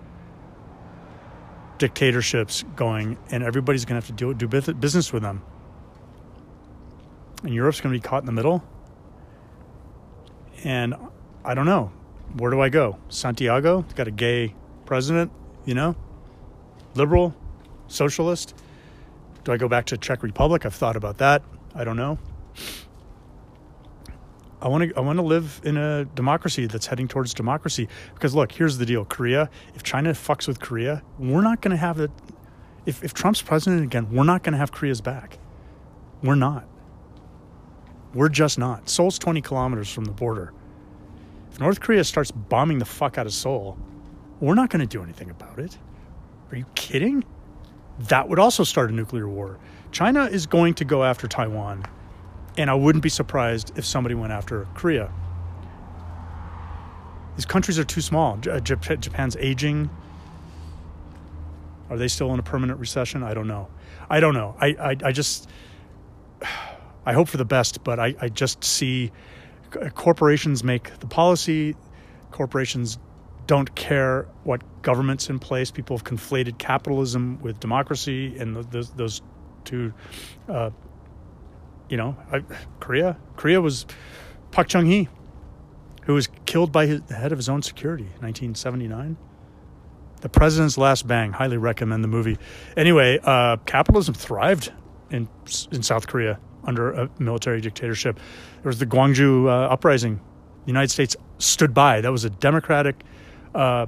dictatorships 1.79 2.65
going, 2.75 3.19
and 3.31 3.43
everybody's 3.43 3.85
going 3.85 4.01
to 4.01 4.07
have 4.07 4.17
to 4.17 4.35
do 4.35 4.35
do 4.35 4.47
business 4.75 5.13
with 5.13 5.23
them. 5.23 5.43
And 7.43 7.55
Europe's 7.55 7.81
going 7.81 7.93
to 7.93 8.01
be 8.01 8.07
caught 8.07 8.23
in 8.23 8.27
the 8.27 8.33
middle. 8.33 8.65
And 10.65 10.95
I 11.45 11.55
don't 11.55 11.67
know. 11.67 11.93
Where 12.35 12.51
do 12.51 12.61
I 12.61 12.69
go? 12.69 12.99
Santiago, 13.09 13.83
got 13.95 14.09
a 14.09 14.11
gay 14.11 14.55
president, 14.85 15.31
you 15.65 15.75
know? 15.75 15.95
Liberal, 16.95 17.35
socialist. 17.89 18.55
Do 19.45 19.53
I 19.53 19.57
go 19.57 19.69
back 19.69 19.87
to 19.87 19.97
Czech 19.97 20.23
Republic? 20.23 20.67
I've 20.67 20.75
thought 20.75 20.97
about 20.97 21.19
that. 21.19 21.43
I 21.75 21.85
don't 21.85 21.97
know. 21.97 22.19
I 24.67 24.69
want 24.69 24.91
to 24.91 24.97
I 24.97 25.01
want 25.01 25.17
to 25.21 25.23
live 25.23 25.61
in 25.63 25.77
a 25.77 26.05
democracy 26.05 26.67
that's 26.67 26.87
heading 26.87 27.07
towards 27.07 27.33
democracy 27.33 27.89
because 28.15 28.35
look, 28.35 28.51
here's 28.51 28.79
the 28.79 28.85
deal. 28.85 29.05
Korea, 29.05 29.49
if 29.77 29.85
China 29.85 30.11
fucks 30.11 30.49
with 30.49 30.59
Korea, 30.59 31.05
we're 31.21 31.41
not 31.41 31.61
going 31.61 31.71
to 31.71 31.77
have 31.77 32.01
it 32.01 32.11
if 32.85 33.05
if 33.05 33.15
Trump's 33.15 33.41
president 33.41 33.85
again, 33.85 34.11
we're 34.11 34.25
not 34.25 34.43
going 34.43 34.55
to 34.55 34.59
have 34.59 34.73
Korea's 34.73 35.01
back. 35.01 35.39
We're 36.21 36.35
not. 36.35 36.67
We're 38.13 38.29
just 38.29 38.59
not. 38.59 38.89
Seoul's 38.89 39.21
20 39.21 39.41
kilometers 39.41 39.89
from 39.89 40.05
the 40.05 40.11
border. 40.11 40.53
If 41.53 41.61
North 41.61 41.79
Korea 41.79 42.03
starts 42.03 42.33
bombing 42.33 42.81
the 42.81 42.85
fuck 42.85 43.19
out 43.19 43.27
of 43.27 43.33
Seoul, 43.33 43.79
we're 44.41 44.55
not 44.55 44.71
going 44.71 44.81
to 44.81 44.87
do 44.87 45.01
anything 45.01 45.31
about 45.31 45.61
it. 45.61 45.79
Are 46.51 46.57
you 46.57 46.67
kidding? 46.75 47.25
That 48.09 48.29
would 48.29 48.41
also 48.41 48.65
start 48.65 48.91
a 48.91 48.93
nuclear 48.93 49.29
war. 49.29 49.61
China 49.93 50.25
is 50.25 50.47
going 50.47 50.75
to 50.75 50.85
go 50.85 51.05
after 51.05 51.29
Taiwan, 51.29 51.85
and 52.57 52.71
I 52.71 52.75
wouldn't 52.75 53.03
be 53.03 53.09
surprised 53.09 53.73
if 53.77 53.85
somebody 53.85 54.15
went 54.15 54.33
after 54.33 54.67
Korea. 54.75 55.13
These 57.37 57.47
countries 57.47 57.79
are 57.79 57.85
too 57.85 58.01
small. 58.01 58.39
Japan's 58.39 59.37
aging. 59.37 59.91
Are 61.91 61.97
they 61.97 62.09
still 62.09 62.33
in 62.33 62.41
a 62.41 62.43
permanent 62.43 62.81
recession? 62.81 63.23
I 63.23 63.35
don't 63.35 63.47
know. 63.47 63.69
I 64.09 64.21
don't 64.21 64.35
know. 64.35 64.57
I, 64.59 64.69
I, 64.69 64.97
I 65.05 65.13
just, 65.13 65.49
I 67.07 67.13
hope 67.13 67.29
for 67.29 67.37
the 67.37 67.45
best, 67.45 67.85
but 67.85 68.01
I, 68.01 68.15
I 68.21 68.29
just 68.29 68.65
see 68.65 69.13
corporations 69.95 70.65
make 70.65 70.99
the 70.99 71.07
policy. 71.07 71.77
Corporations 72.31 72.99
don't 73.47 73.75
care 73.75 74.27
what 74.45 74.63
government's 74.83 75.31
in 75.31 75.39
place. 75.39 75.71
People 75.71 75.97
have 75.97 76.05
conflated 76.05 76.59
capitalism 76.59 77.39
with 77.41 77.61
democracy, 77.61 78.37
and 78.39 78.57
those, 78.71 78.91
those 78.91 79.23
two, 79.65 79.93
uh, 80.49 80.71
you 81.89 81.97
know, 81.97 82.17
I, 82.33 82.43
Korea. 82.81 83.17
Korea 83.37 83.61
was 83.61 83.87
Park 84.51 84.69
Chung 84.69 84.87
Hee, 84.87 85.09
who 86.05 86.15
was 86.15 86.29
killed 86.47 86.73
by 86.73 86.87
his, 86.87 87.03
the 87.03 87.15
head 87.15 87.33
of 87.33 87.39
his 87.39 87.49
own 87.49 87.63
security 87.63 88.05
in 88.05 88.23
1979. 88.23 89.17
The 90.21 90.29
President's 90.29 90.79
Last 90.79 91.07
Bang. 91.07 91.33
Highly 91.33 91.57
recommend 91.57 92.03
the 92.03 92.09
movie. 92.09 92.39
Anyway, 92.77 93.19
uh, 93.23 93.59
capitalism 93.67 94.15
thrived 94.15 94.73
in 95.11 95.29
in 95.71 95.83
South 95.83 96.07
Korea 96.07 96.41
under 96.65 96.93
a 96.93 97.11
military 97.19 97.61
dictatorship. 97.61 98.17
There 98.63 98.71
was 98.71 98.79
the 98.79 98.87
Gwangju 98.87 99.47
uh, 99.47 99.73
uprising. 99.73 100.17
The 100.17 100.67
United 100.67 100.91
States 100.91 101.17
stood 101.39 101.73
by. 101.73 102.01
That 102.01 102.11
was 102.11 102.25
a 102.25 102.31
democratic 102.31 103.05
uh, 103.55 103.87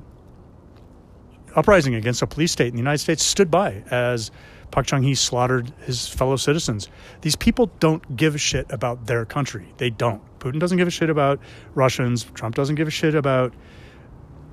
uprising 1.57 1.95
against 1.95 2.23
a 2.23 2.27
police 2.27 2.53
state, 2.53 2.69
and 2.69 2.75
the 2.75 2.81
United 2.81 2.99
States 2.99 3.25
stood 3.25 3.51
by 3.51 3.83
as 3.91 4.31
Park 4.71 4.87
Chung 4.87 5.03
hee 5.03 5.15
slaughtered 5.15 5.73
his 5.81 6.09
fellow 6.09 6.37
citizens. 6.37 6.89
These 7.23 7.37
people 7.37 7.71
don't 7.81 8.17
give 8.17 8.35
a 8.35 8.39
shit 8.39 8.67
about 8.71 9.07
their 9.07 9.25
country. 9.25 9.73
They 9.79 9.91
don't. 9.91 10.23
Putin 10.39 10.61
doesn't 10.61 10.79
give 10.79 10.89
a 10.89 10.91
shit 10.91 11.11
about 11.11 11.41
Russians. 11.75 12.25
Trump 12.35 12.55
doesn't 12.55 12.77
give 12.77 12.89
a 12.89 12.91
shit 12.91 13.15
about 13.15 13.55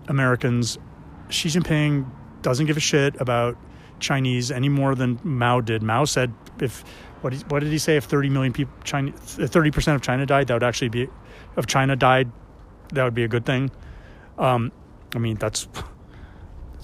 Americans. 0.07 0.77
Xi 1.29 1.49
Jinping 1.49 2.09
doesn't 2.41 2.65
give 2.65 2.77
a 2.77 2.81
shit 2.81 3.19
about 3.19 3.57
Chinese 3.99 4.51
any 4.51 4.69
more 4.69 4.95
than 4.95 5.19
Mao 5.23 5.61
did. 5.61 5.81
Mao 5.83 6.05
said, 6.05 6.33
"If 6.59 6.83
what, 7.21 7.33
he, 7.33 7.39
what 7.49 7.59
did 7.59 7.71
he 7.71 7.77
say? 7.77 7.97
If 7.97 8.05
thirty 8.05 8.29
million 8.29 8.53
people, 8.53 8.73
China, 8.83 9.11
thirty 9.13 9.71
percent 9.71 9.95
of 9.95 10.01
China 10.01 10.25
died, 10.25 10.47
that 10.47 10.53
would 10.53 10.63
actually 10.63 10.89
be, 10.89 11.07
of 11.55 11.65
China 11.67 11.95
died, 11.95 12.31
that 12.93 13.03
would 13.03 13.15
be 13.15 13.23
a 13.23 13.27
good 13.27 13.45
thing." 13.45 13.71
Um, 14.37 14.71
I 15.15 15.19
mean, 15.19 15.37
that's 15.37 15.67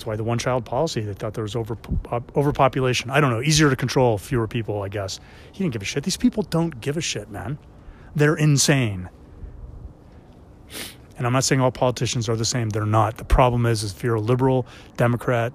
that's 0.02 0.08
why 0.08 0.16
the 0.16 0.24
one 0.24 0.40
child 0.40 0.66
policy. 0.66 1.02
They 1.02 1.14
thought 1.14 1.36
there 1.36 1.44
was 1.44 1.56
over 1.56 1.78
uh, 2.10 2.22
overpopulation. 2.36 3.12
I 3.12 3.22
don't 3.22 3.30
know, 3.30 3.40
easier 3.40 3.70
to 3.70 3.76
control, 3.76 4.18
fewer 4.18 4.48
people. 4.48 4.82
I 4.82 4.90
guess 4.90 5.20
he 5.52 5.60
didn't 5.60 5.74
give 5.74 5.84
a 5.84 5.86
shit. 5.86 6.04
These 6.04 6.18
people 6.18 6.42
don't 6.42 6.82
give 6.82 6.98
a 6.98 7.02
shit, 7.02 7.30
man. 7.30 7.60
They're 8.16 8.36
insane. 8.36 9.12
And 11.20 11.28
I'm 11.28 11.34
not 11.34 11.44
saying 11.44 11.62
all 11.62 11.72
politicians 11.72 12.28
are 12.30 12.36
the 12.36 12.46
same. 12.46 12.70
They're 12.70 12.84
not. 12.84 13.18
The 13.18 13.26
problem 13.26 13.68
is, 13.68 13.84
is 13.84 13.92
if 13.94 14.04
you're 14.04 14.16
a 14.16 14.20
liberal 14.20 14.66
Democrat, 14.98 15.54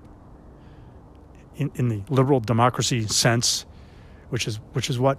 in, 1.56 1.72
in 1.74 1.88
the 1.88 2.02
liberal 2.08 2.38
democracy 2.38 3.04
sense, 3.08 3.66
which 4.28 4.46
is 4.46 4.60
which 4.74 4.88
is 4.88 4.96
what 4.96 5.18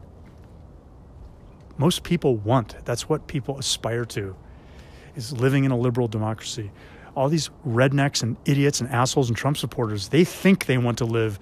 most 1.77 2.03
people 2.03 2.37
want. 2.37 2.75
That's 2.85 3.09
what 3.09 3.27
people 3.27 3.59
aspire 3.59 4.05
to, 4.05 4.37
is 5.17 5.33
living 5.33 5.65
in 5.65 5.71
a 5.71 5.77
liberal 5.77 6.07
democracy. 6.07 6.71
All 7.17 7.29
these 7.29 7.49
rednecks 7.65 8.21
and 8.21 8.37
idiots 8.45 8.79
and 8.79 8.89
assholes 8.91 9.27
and 9.27 9.35
Trump 9.35 9.57
supporters, 9.57 10.09
they 10.09 10.23
think 10.23 10.67
they 10.67 10.77
want 10.77 10.99
to 10.99 11.05
live 11.05 11.39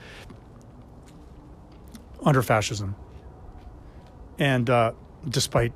under 2.23 2.41
fascism. 2.41 2.95
And 4.39 4.69
uh, 4.69 4.93
despite 5.27 5.73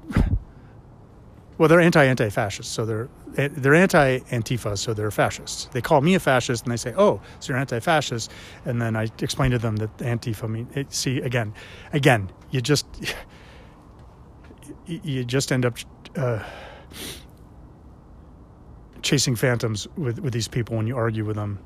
well, 1.60 1.68
they're 1.68 1.82
anti-anti-fascist, 1.82 2.72
so 2.72 2.86
they're 2.86 3.10
they're 3.34 3.76
anti-Antifa, 3.76 4.78
so 4.78 4.94
they're 4.94 5.12
fascists. 5.12 5.66
They 5.74 5.82
call 5.82 6.00
me 6.00 6.16
a 6.16 6.20
fascist, 6.20 6.64
and 6.64 6.72
they 6.72 6.78
say, 6.78 6.94
"Oh, 6.98 7.20
so 7.40 7.52
you're 7.52 7.60
anti-fascist," 7.60 8.32
and 8.64 8.82
then 8.82 8.96
I 8.96 9.10
explain 9.22 9.52
to 9.52 9.60
them 9.60 9.76
that 9.76 9.96
Antifa 9.98 10.50
mean. 10.50 10.70
It, 10.74 10.94
see, 10.94 11.20
again, 11.20 11.54
again, 11.92 12.32
you 12.50 12.62
just 12.62 12.86
you 14.86 15.26
just 15.26 15.52
end 15.52 15.66
up 15.66 15.78
uh, 16.16 16.42
chasing 19.10 19.36
phantoms 19.36 19.88
with 19.98 20.20
with 20.20 20.34
these 20.34 20.48
people 20.48 20.78
when 20.78 20.88
you 20.88 20.96
argue 20.96 21.26
with 21.26 21.36
them, 21.36 21.60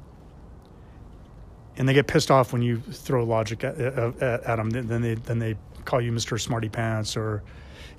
and 1.77 1.87
they 1.87 1.93
get 1.93 2.07
pissed 2.07 2.31
off 2.31 2.53
when 2.53 2.61
you 2.61 2.79
throw 2.79 3.23
logic 3.23 3.63
at, 3.63 3.77
at, 3.79 4.21
at 4.21 4.55
them. 4.55 4.69
Then 4.69 5.01
they 5.01 5.15
then 5.15 5.39
they 5.39 5.55
call 5.85 5.99
you 5.99 6.11
Mister 6.11 6.37
Smarty 6.37 6.69
Pants 6.69 7.17
or 7.17 7.43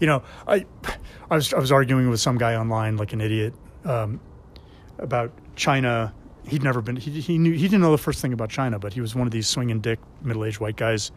you 0.01 0.07
know, 0.07 0.23
I, 0.47 0.67
I 1.31 1.37
was 1.37 1.53
I 1.53 1.59
was 1.59 1.73
arguing 1.73 2.11
with 2.11 2.21
some 2.21 2.39
guy 2.39 2.57
online 2.57 2.97
like 2.97 3.13
an 3.13 3.21
idiot 3.21 3.55
um, 3.85 4.21
about 4.99 5.33
China. 5.57 6.13
He'd 6.47 6.63
never 6.63 6.83
been. 6.83 6.97
He, 6.97 7.21
he 7.21 7.39
knew 7.39 7.53
he 7.53 7.63
didn't 7.63 7.81
know 7.81 7.93
the 7.93 7.99
first 7.99 8.21
thing 8.21 8.33
about 8.33 8.51
China, 8.51 8.79
but 8.79 8.93
he 8.93 9.01
was 9.01 9.15
one 9.15 9.27
of 9.27 9.33
these 9.33 9.49
swinging 9.49 9.81
dick 9.81 9.99
middle 10.23 10.45
aged 10.45 10.61
white 10.61 10.77
guys 10.77 11.13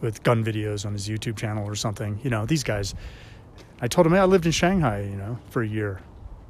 with 0.00 0.22
gun 0.22 0.44
videos 0.44 0.86
on 0.86 0.92
his 0.92 1.08
YouTube 1.08 1.36
channel 1.36 1.64
or 1.64 1.74
something. 1.74 2.18
You 2.22 2.30
know, 2.30 2.46
these 2.46 2.64
guys. 2.64 2.94
I 3.80 3.86
told 3.86 4.06
him, 4.06 4.12
hey, 4.12 4.18
I 4.18 4.24
lived 4.24 4.44
in 4.44 4.50
Shanghai, 4.50 5.02
you 5.02 5.16
know, 5.16 5.38
for 5.50 5.62
a 5.62 5.66
year. 5.66 6.00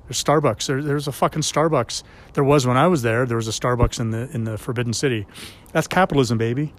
There's 0.09 0.25
Starbucks. 0.25 0.67
There, 0.67 0.83
there's 0.83 1.07
a 1.07 1.13
fucking 1.13 1.43
Starbucks. 1.43 2.03
There 2.33 2.45
was 2.45 2.67
when 2.67 2.79
I 2.79 2.87
was 2.87 3.03
there. 3.03 3.27
There 3.27 3.37
was 3.37 3.47
a 3.47 3.53
Starbucks 3.53 4.01
in 4.01 4.11
the 4.11 4.31
in 4.33 4.45
the 4.45 4.57
Forbidden 4.57 4.95
City. 4.95 5.27
That's 5.73 5.87
capitalism, 5.87 6.39
baby. 6.39 6.73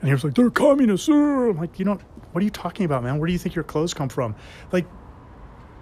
And 0.00 0.08
he 0.08 0.14
was 0.14 0.24
like, 0.24 0.34
they're 0.34 0.48
communists. 0.48 1.08
I'm 1.08 1.58
like, 1.58 1.78
you 1.78 1.84
don't 1.84 2.00
what 2.32 2.40
are 2.40 2.44
you 2.44 2.50
talking 2.50 2.86
about, 2.86 3.02
man? 3.02 3.18
Where 3.18 3.26
do 3.26 3.32
you 3.32 3.38
think 3.38 3.54
your 3.54 3.64
clothes 3.64 3.92
come 3.92 4.08
from? 4.08 4.34
Like, 4.72 4.86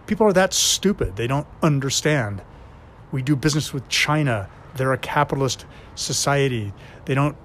people 0.07 0.27
are 0.27 0.33
that 0.33 0.53
stupid. 0.53 1.17
They 1.17 1.27
don't 1.27 1.47
understand. 1.63 2.43
We 3.13 3.23
do 3.23 3.37
business 3.37 3.73
with 3.73 3.89
China. 3.89 4.49
They're 4.75 4.93
a 4.93 4.99
capitalist 4.99 5.67
society. 5.95 6.73
They 7.05 7.15
don't, 7.15 7.37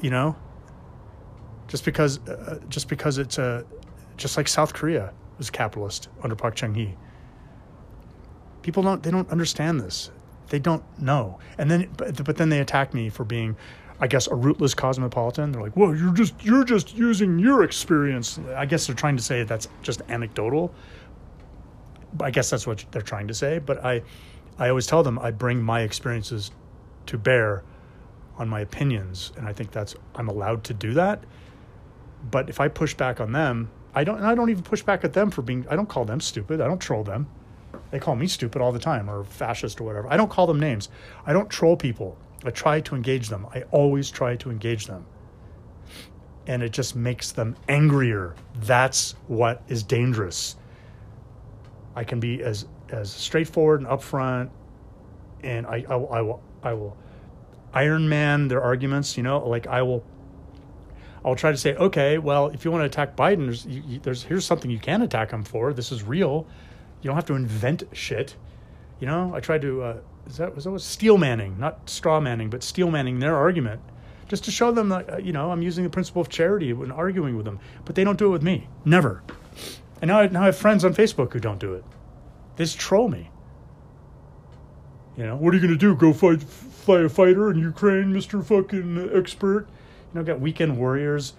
you 0.00 0.10
know, 0.10 0.36
just 1.68 1.84
because, 1.84 2.18
uh, 2.28 2.60
just 2.68 2.88
because 2.88 3.18
it's 3.18 3.38
a, 3.38 3.64
just 4.16 4.36
like 4.36 4.48
South 4.48 4.74
Korea 4.74 5.12
was 5.38 5.50
capitalist 5.50 6.08
under 6.22 6.36
Park 6.36 6.54
Chung 6.54 6.74
Hee. 6.74 6.94
People 8.64 8.82
don't, 8.82 9.02
they 9.02 9.12
don't 9.12 9.30
understand 9.30 9.78
this. 9.78 10.10
They 10.48 10.58
don't 10.58 10.82
know. 11.00 11.38
And 11.58 11.70
then, 11.70 11.90
but, 11.96 12.24
but 12.24 12.36
then 12.36 12.48
they 12.48 12.60
attack 12.60 12.94
me 12.94 13.10
for 13.10 13.24
being 13.24 13.56
I 14.00 14.06
guess 14.06 14.26
a 14.26 14.34
rootless 14.34 14.74
cosmopolitan. 14.74 15.52
They're 15.52 15.62
like, 15.62 15.76
well, 15.76 15.94
you're 15.94 16.12
just 16.12 16.44
you're 16.44 16.64
just 16.64 16.96
using 16.96 17.38
your 17.38 17.62
experience. 17.62 18.40
I 18.56 18.66
guess 18.66 18.86
they're 18.86 18.96
trying 18.96 19.16
to 19.16 19.22
say 19.22 19.44
that's 19.44 19.68
just 19.82 20.02
anecdotal. 20.08 20.74
I 22.20 22.30
guess 22.30 22.50
that's 22.50 22.66
what 22.66 22.84
they're 22.90 23.02
trying 23.02 23.28
to 23.28 23.34
say. 23.34 23.58
But 23.58 23.84
I, 23.84 24.02
I 24.58 24.68
always 24.68 24.86
tell 24.86 25.02
them 25.02 25.18
I 25.18 25.30
bring 25.30 25.62
my 25.62 25.82
experiences 25.82 26.50
to 27.06 27.18
bear 27.18 27.62
on 28.36 28.48
my 28.48 28.60
opinions, 28.60 29.32
and 29.36 29.46
I 29.46 29.52
think 29.52 29.70
that's 29.70 29.94
I'm 30.16 30.28
allowed 30.28 30.64
to 30.64 30.74
do 30.74 30.94
that. 30.94 31.22
But 32.30 32.48
if 32.48 32.58
I 32.58 32.68
push 32.68 32.94
back 32.94 33.20
on 33.20 33.30
them, 33.30 33.70
I 33.94 34.02
don't. 34.02 34.20
I 34.22 34.34
don't 34.34 34.50
even 34.50 34.64
push 34.64 34.82
back 34.82 35.04
at 35.04 35.12
them 35.12 35.30
for 35.30 35.42
being. 35.42 35.66
I 35.70 35.76
don't 35.76 35.88
call 35.88 36.04
them 36.04 36.20
stupid. 36.20 36.60
I 36.60 36.66
don't 36.66 36.80
troll 36.80 37.04
them. 37.04 37.28
They 37.90 37.98
call 37.98 38.16
me 38.16 38.26
stupid 38.26 38.60
all 38.60 38.72
the 38.72 38.78
time 38.78 39.08
or 39.08 39.24
fascist 39.24 39.80
or 39.80 39.84
whatever. 39.84 40.12
I 40.12 40.16
don't 40.16 40.30
call 40.30 40.46
them 40.46 40.60
names. 40.60 40.88
I 41.26 41.32
don't 41.32 41.48
troll 41.48 41.76
people. 41.76 42.16
I 42.44 42.50
try 42.50 42.80
to 42.80 42.94
engage 42.94 43.28
them. 43.28 43.46
I 43.54 43.62
always 43.70 44.10
try 44.10 44.36
to 44.36 44.50
engage 44.50 44.86
them. 44.86 45.06
And 46.46 46.62
it 46.62 46.72
just 46.72 46.94
makes 46.94 47.32
them 47.32 47.56
angrier. 47.68 48.34
That's 48.60 49.12
what 49.28 49.62
is 49.68 49.82
dangerous. 49.82 50.56
I 51.96 52.04
can 52.04 52.20
be 52.20 52.42
as 52.42 52.66
as 52.90 53.10
straightforward 53.10 53.80
and 53.80 53.88
upfront, 53.88 54.50
and 55.42 55.66
I 55.66 55.84
I, 55.88 55.94
I 55.94 56.20
will 56.20 56.42
I 56.62 56.74
will 56.74 56.96
Iron 57.72 58.08
Man 58.08 58.48
their 58.48 58.62
arguments. 58.62 59.16
You 59.16 59.22
know, 59.22 59.48
like 59.48 59.66
I 59.66 59.80
will 59.82 60.04
I'll 61.24 61.36
try 61.36 61.50
to 61.50 61.56
say, 61.56 61.74
okay, 61.74 62.18
well, 62.18 62.48
if 62.48 62.64
you 62.64 62.70
want 62.70 62.82
to 62.82 62.86
attack 62.86 63.16
Biden, 63.16 63.46
there's, 63.46 63.64
you, 63.64 63.98
there's 64.00 64.22
here's 64.22 64.44
something 64.44 64.70
you 64.70 64.78
can 64.78 65.00
attack 65.00 65.30
him 65.30 65.42
for. 65.42 65.72
This 65.72 65.90
is 65.90 66.02
real. 66.02 66.46
You 67.04 67.08
don't 67.08 67.16
have 67.16 67.26
to 67.26 67.34
invent 67.34 67.82
shit. 67.92 68.34
You 68.98 69.06
know, 69.06 69.34
I 69.34 69.40
tried 69.40 69.60
to 69.60 69.82
uh, 69.82 69.96
is 70.26 70.38
that 70.38 70.54
was 70.54 70.64
that 70.64 70.70
was 70.70 70.82
steel 70.82 71.18
manning, 71.18 71.58
not 71.58 71.90
straw 71.90 72.18
manning, 72.18 72.48
but 72.48 72.62
steel 72.62 72.90
manning 72.90 73.18
their 73.18 73.36
argument, 73.36 73.82
just 74.26 74.44
to 74.44 74.50
show 74.50 74.72
them 74.72 74.88
that 74.88 75.12
uh, 75.12 75.16
you 75.18 75.30
know 75.32 75.50
I'm 75.50 75.60
using 75.60 75.84
the 75.84 75.90
principle 75.90 76.22
of 76.22 76.30
charity 76.30 76.72
when 76.72 76.90
arguing 76.90 77.36
with 77.36 77.44
them. 77.44 77.60
But 77.84 77.94
they 77.94 78.04
don't 78.04 78.18
do 78.18 78.28
it 78.28 78.30
with 78.30 78.42
me, 78.42 78.68
never. 78.86 79.22
And 80.00 80.08
now 80.08 80.20
I, 80.20 80.28
now 80.28 80.42
I 80.42 80.46
have 80.46 80.56
friends 80.56 80.82
on 80.82 80.94
Facebook 80.94 81.34
who 81.34 81.40
don't 81.40 81.60
do 81.60 81.74
it. 81.74 81.84
They 82.56 82.64
just 82.64 82.78
troll 82.78 83.08
me. 83.08 83.30
You 85.18 85.26
know, 85.26 85.36
what 85.36 85.52
are 85.52 85.58
you 85.58 85.62
gonna 85.62 85.76
do? 85.76 85.94
Go 85.94 86.14
fight 86.14 86.42
a 86.88 87.08
fighter 87.10 87.50
in 87.50 87.58
Ukraine, 87.58 88.14
Mister 88.14 88.40
Fucking 88.40 89.10
Expert? 89.12 89.68
You 89.68 90.20
know, 90.20 90.24
got 90.24 90.40
weekend 90.40 90.78
warriors. 90.78 91.34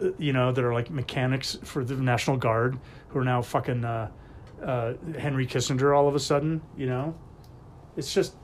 Uh, 0.00 0.10
you 0.18 0.32
know, 0.32 0.50
that 0.50 0.64
are 0.64 0.74
like 0.74 0.90
mechanics 0.90 1.58
for 1.62 1.84
the 1.84 1.94
National 1.94 2.36
Guard 2.36 2.76
who 3.10 3.20
are 3.20 3.24
now 3.24 3.40
fucking 3.40 3.84
uh, 3.84 4.10
uh, 4.62 4.94
Henry 5.18 5.46
Kissinger 5.46 5.96
all 5.96 6.08
of 6.08 6.14
a 6.14 6.20
sudden. 6.20 6.62
You 6.76 6.86
know, 6.86 7.14
it's 7.96 8.12
just 8.12 8.34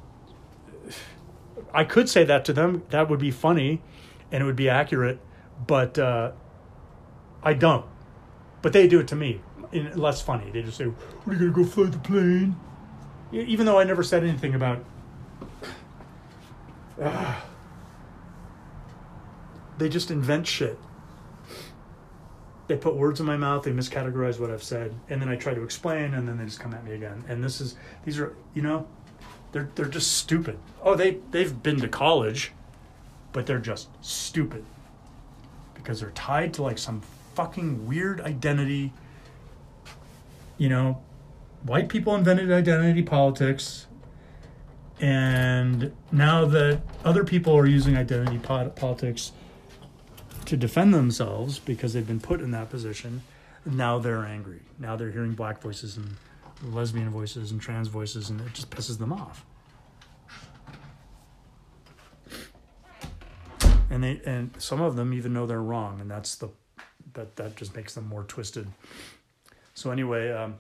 I 1.73 1.85
could 1.85 2.09
say 2.09 2.25
that 2.25 2.45
to 2.47 2.53
them. 2.53 2.83
That 2.91 3.09
would 3.09 3.21
be 3.21 3.31
funny, 3.31 3.83
and 4.33 4.43
it 4.43 4.47
would 4.47 4.57
be 4.57 4.69
accurate, 4.69 5.21
but 5.67 5.99
uh, 5.99 6.33
I 7.43 7.55
don't. 7.55 7.85
But 8.63 8.73
they 8.73 8.89
do 8.89 9.01
it 9.01 9.09
to 9.09 9.17
me, 9.17 9.41
in 9.73 9.97
less 9.97 10.21
funny. 10.21 10.51
They 10.51 10.63
just 10.63 10.79
say, 10.79 10.85
"Are 10.85 11.33
you 11.33 11.39
gonna 11.39 11.51
go 11.51 11.65
fly 11.65 11.85
the 11.85 11.99
plane?" 11.99 12.57
Even 13.33 13.67
though 13.67 13.79
I 13.79 13.85
never 13.85 14.03
said 14.03 14.25
anything 14.25 14.55
about. 14.55 14.85
Uh, 17.01 17.41
they 19.79 19.89
just 19.89 20.11
invent 20.11 20.47
shit. 20.47 20.79
They 22.69 22.77
put 22.77 22.95
words 22.95 23.19
in 23.19 23.27
my 23.27 23.39
mouth. 23.39 23.65
They 23.65 23.73
miscategorize 23.73 24.39
what 24.39 24.51
I've 24.51 24.63
said, 24.63 24.95
and 25.09 25.21
then 25.21 25.31
I 25.31 25.37
try 25.37 25.55
to 25.55 25.63
explain, 25.63 26.13
and 26.15 26.29
then 26.29 26.37
they 26.37 26.45
just 26.45 26.61
come 26.61 26.75
at 26.75 26.85
me 26.85 26.93
again. 26.93 27.25
And 27.27 27.43
this 27.43 27.61
is 27.61 27.77
these 28.05 28.19
are 28.21 28.37
you 28.55 28.63
know 28.63 28.87
they're 29.53 29.71
they're 29.75 29.87
just 29.87 30.19
stupid. 30.19 30.59
Oh, 30.83 30.95
they 30.95 31.19
they've 31.31 31.63
been 31.63 31.81
to 31.81 31.89
college, 31.89 32.53
but 33.33 33.47
they're 33.47 33.59
just 33.59 33.89
stupid 34.05 34.65
because 35.75 36.01
they're 36.01 36.11
tied 36.11 36.53
to 36.55 36.63
like 36.63 36.77
some 36.79 37.01
fucking 37.35 37.87
weird 37.87 38.21
identity. 38.21 38.93
You 40.59 40.69
know, 40.69 41.03
white 41.63 41.89
people 41.89 42.15
invented 42.15 42.53
identity 42.53 43.03
politics, 43.03 43.87
and 45.01 45.95
now 46.13 46.45
that 46.45 46.83
other 47.03 47.25
people 47.25 47.57
are 47.57 47.67
using 47.67 47.97
identity 47.97 48.39
politics 48.39 49.33
to 50.49 50.57
defend 50.57 50.95
themselves 50.95 51.59
because 51.59 51.93
they've 51.93 52.07
been 52.07 52.21
put 52.21 52.41
in 52.41 52.51
that 52.53 52.71
position, 52.71 53.23
now 53.67 53.99
they're 53.99 54.25
angry. 54.25 54.63
Now 54.79 54.97
they're 54.97 55.11
hearing 55.11 55.33
black 55.33 55.61
voices 55.61 55.99
and 55.99 56.17
lesbian 56.63 57.11
voices 57.11 57.51
and 57.51 57.61
trans 57.61 57.89
voices, 57.89 58.31
and 58.31 58.41
it 58.41 58.55
just 58.55 58.71
pisses 58.71 58.99
them 58.99 59.13
off. 59.13 59.45
And 63.91 64.03
they 64.03 64.21
and 64.25 64.51
some 64.59 64.81
of 64.81 64.97
them 64.97 65.13
even 65.13 65.33
know 65.33 65.47
they're 65.47 65.63
wrong, 65.63 66.01
and 66.01 66.11
that's 66.11 66.37
the 66.37 66.49
that 67.13 67.37
that 67.37 67.57
just 67.57 67.77
makes 67.77 67.95
them 67.95 68.07
more 68.09 68.25
twisted. 68.25 68.69
So 69.75 69.91
anyway, 69.91 70.31
um, 70.33 70.57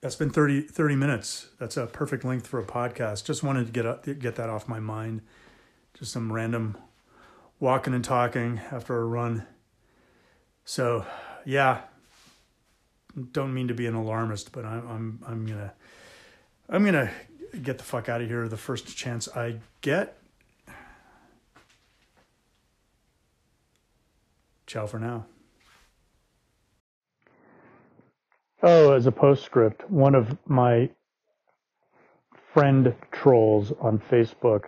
that's 0.00 0.16
been 0.16 0.30
30, 0.30 0.62
30 0.62 0.96
minutes. 0.96 1.48
That's 1.58 1.76
a 1.76 1.86
perfect 1.86 2.24
length 2.24 2.48
for 2.48 2.58
a 2.58 2.64
podcast. 2.64 3.24
Just 3.24 3.42
wanted 3.42 3.66
to 3.66 3.72
get 3.72 3.86
up, 3.86 4.04
get 4.04 4.34
that 4.36 4.50
off 4.50 4.68
my 4.68 4.80
mind. 4.80 5.22
Just 5.94 6.12
some 6.12 6.32
random 6.32 6.76
walking 7.62 7.94
and 7.94 8.04
talking 8.04 8.60
after 8.72 9.00
a 9.00 9.04
run. 9.04 9.46
So, 10.64 11.06
yeah, 11.46 11.82
don't 13.30 13.54
mean 13.54 13.68
to 13.68 13.74
be 13.74 13.86
an 13.86 13.94
alarmist, 13.94 14.50
but 14.50 14.64
I'm 14.64 14.88
I'm 14.88 15.20
I'm 15.28 15.46
gonna 15.46 15.72
I'm 16.68 16.84
gonna 16.84 17.10
get 17.62 17.78
the 17.78 17.84
fuck 17.84 18.08
out 18.08 18.20
of 18.20 18.28
here 18.28 18.48
the 18.48 18.56
first 18.56 18.96
chance 18.96 19.28
I 19.28 19.60
get. 19.80 20.18
Ciao 24.66 24.86
for 24.86 24.98
now. 24.98 25.26
Oh, 28.64 28.92
as 28.92 29.06
a 29.06 29.12
postscript, 29.12 29.88
one 29.88 30.16
of 30.16 30.36
my 30.46 30.90
friend 32.52 32.94
trolls 33.12 33.72
on 33.80 34.00
Facebook, 34.10 34.64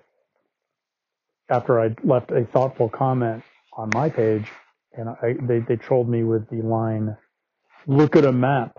after 1.48 1.80
I 1.80 1.94
left 2.02 2.30
a 2.30 2.44
thoughtful 2.44 2.88
comment 2.88 3.42
on 3.74 3.90
my 3.94 4.09
page, 4.09 4.46
and 4.94 5.09
I, 5.09 5.35
they, 5.40 5.61
they 5.61 5.76
trolled 5.76 6.09
me 6.09 6.22
with 6.22 6.48
the 6.48 6.62
line, 6.62 7.16
look 7.87 8.16
at 8.16 8.24
a 8.24 8.33
map. 8.33 8.78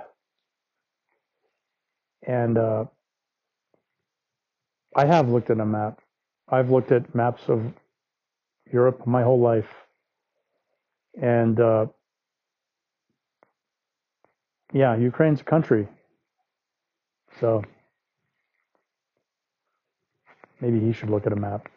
And 2.26 2.58
uh, 2.58 2.86
I 4.96 5.06
have 5.06 5.30
looked 5.30 5.50
at 5.50 5.60
a 5.60 5.66
map. 5.66 6.00
I've 6.48 6.72
looked 6.72 6.92
at 6.92 7.14
maps 7.14 7.44
of 7.48 7.74
Europe 8.72 9.06
my 9.06 9.22
whole 9.22 9.40
life. 9.40 9.68
And 11.22 11.60
uh, 11.60 11.88
yeah, 14.74 14.96
Ukraine's 14.96 15.42
a 15.42 15.44
country. 15.44 15.88
So 17.40 17.64
maybe 20.62 20.80
he 20.80 20.94
should 20.94 21.10
look 21.10 21.26
at 21.28 21.34
a 21.34 21.36
map. 21.38 21.68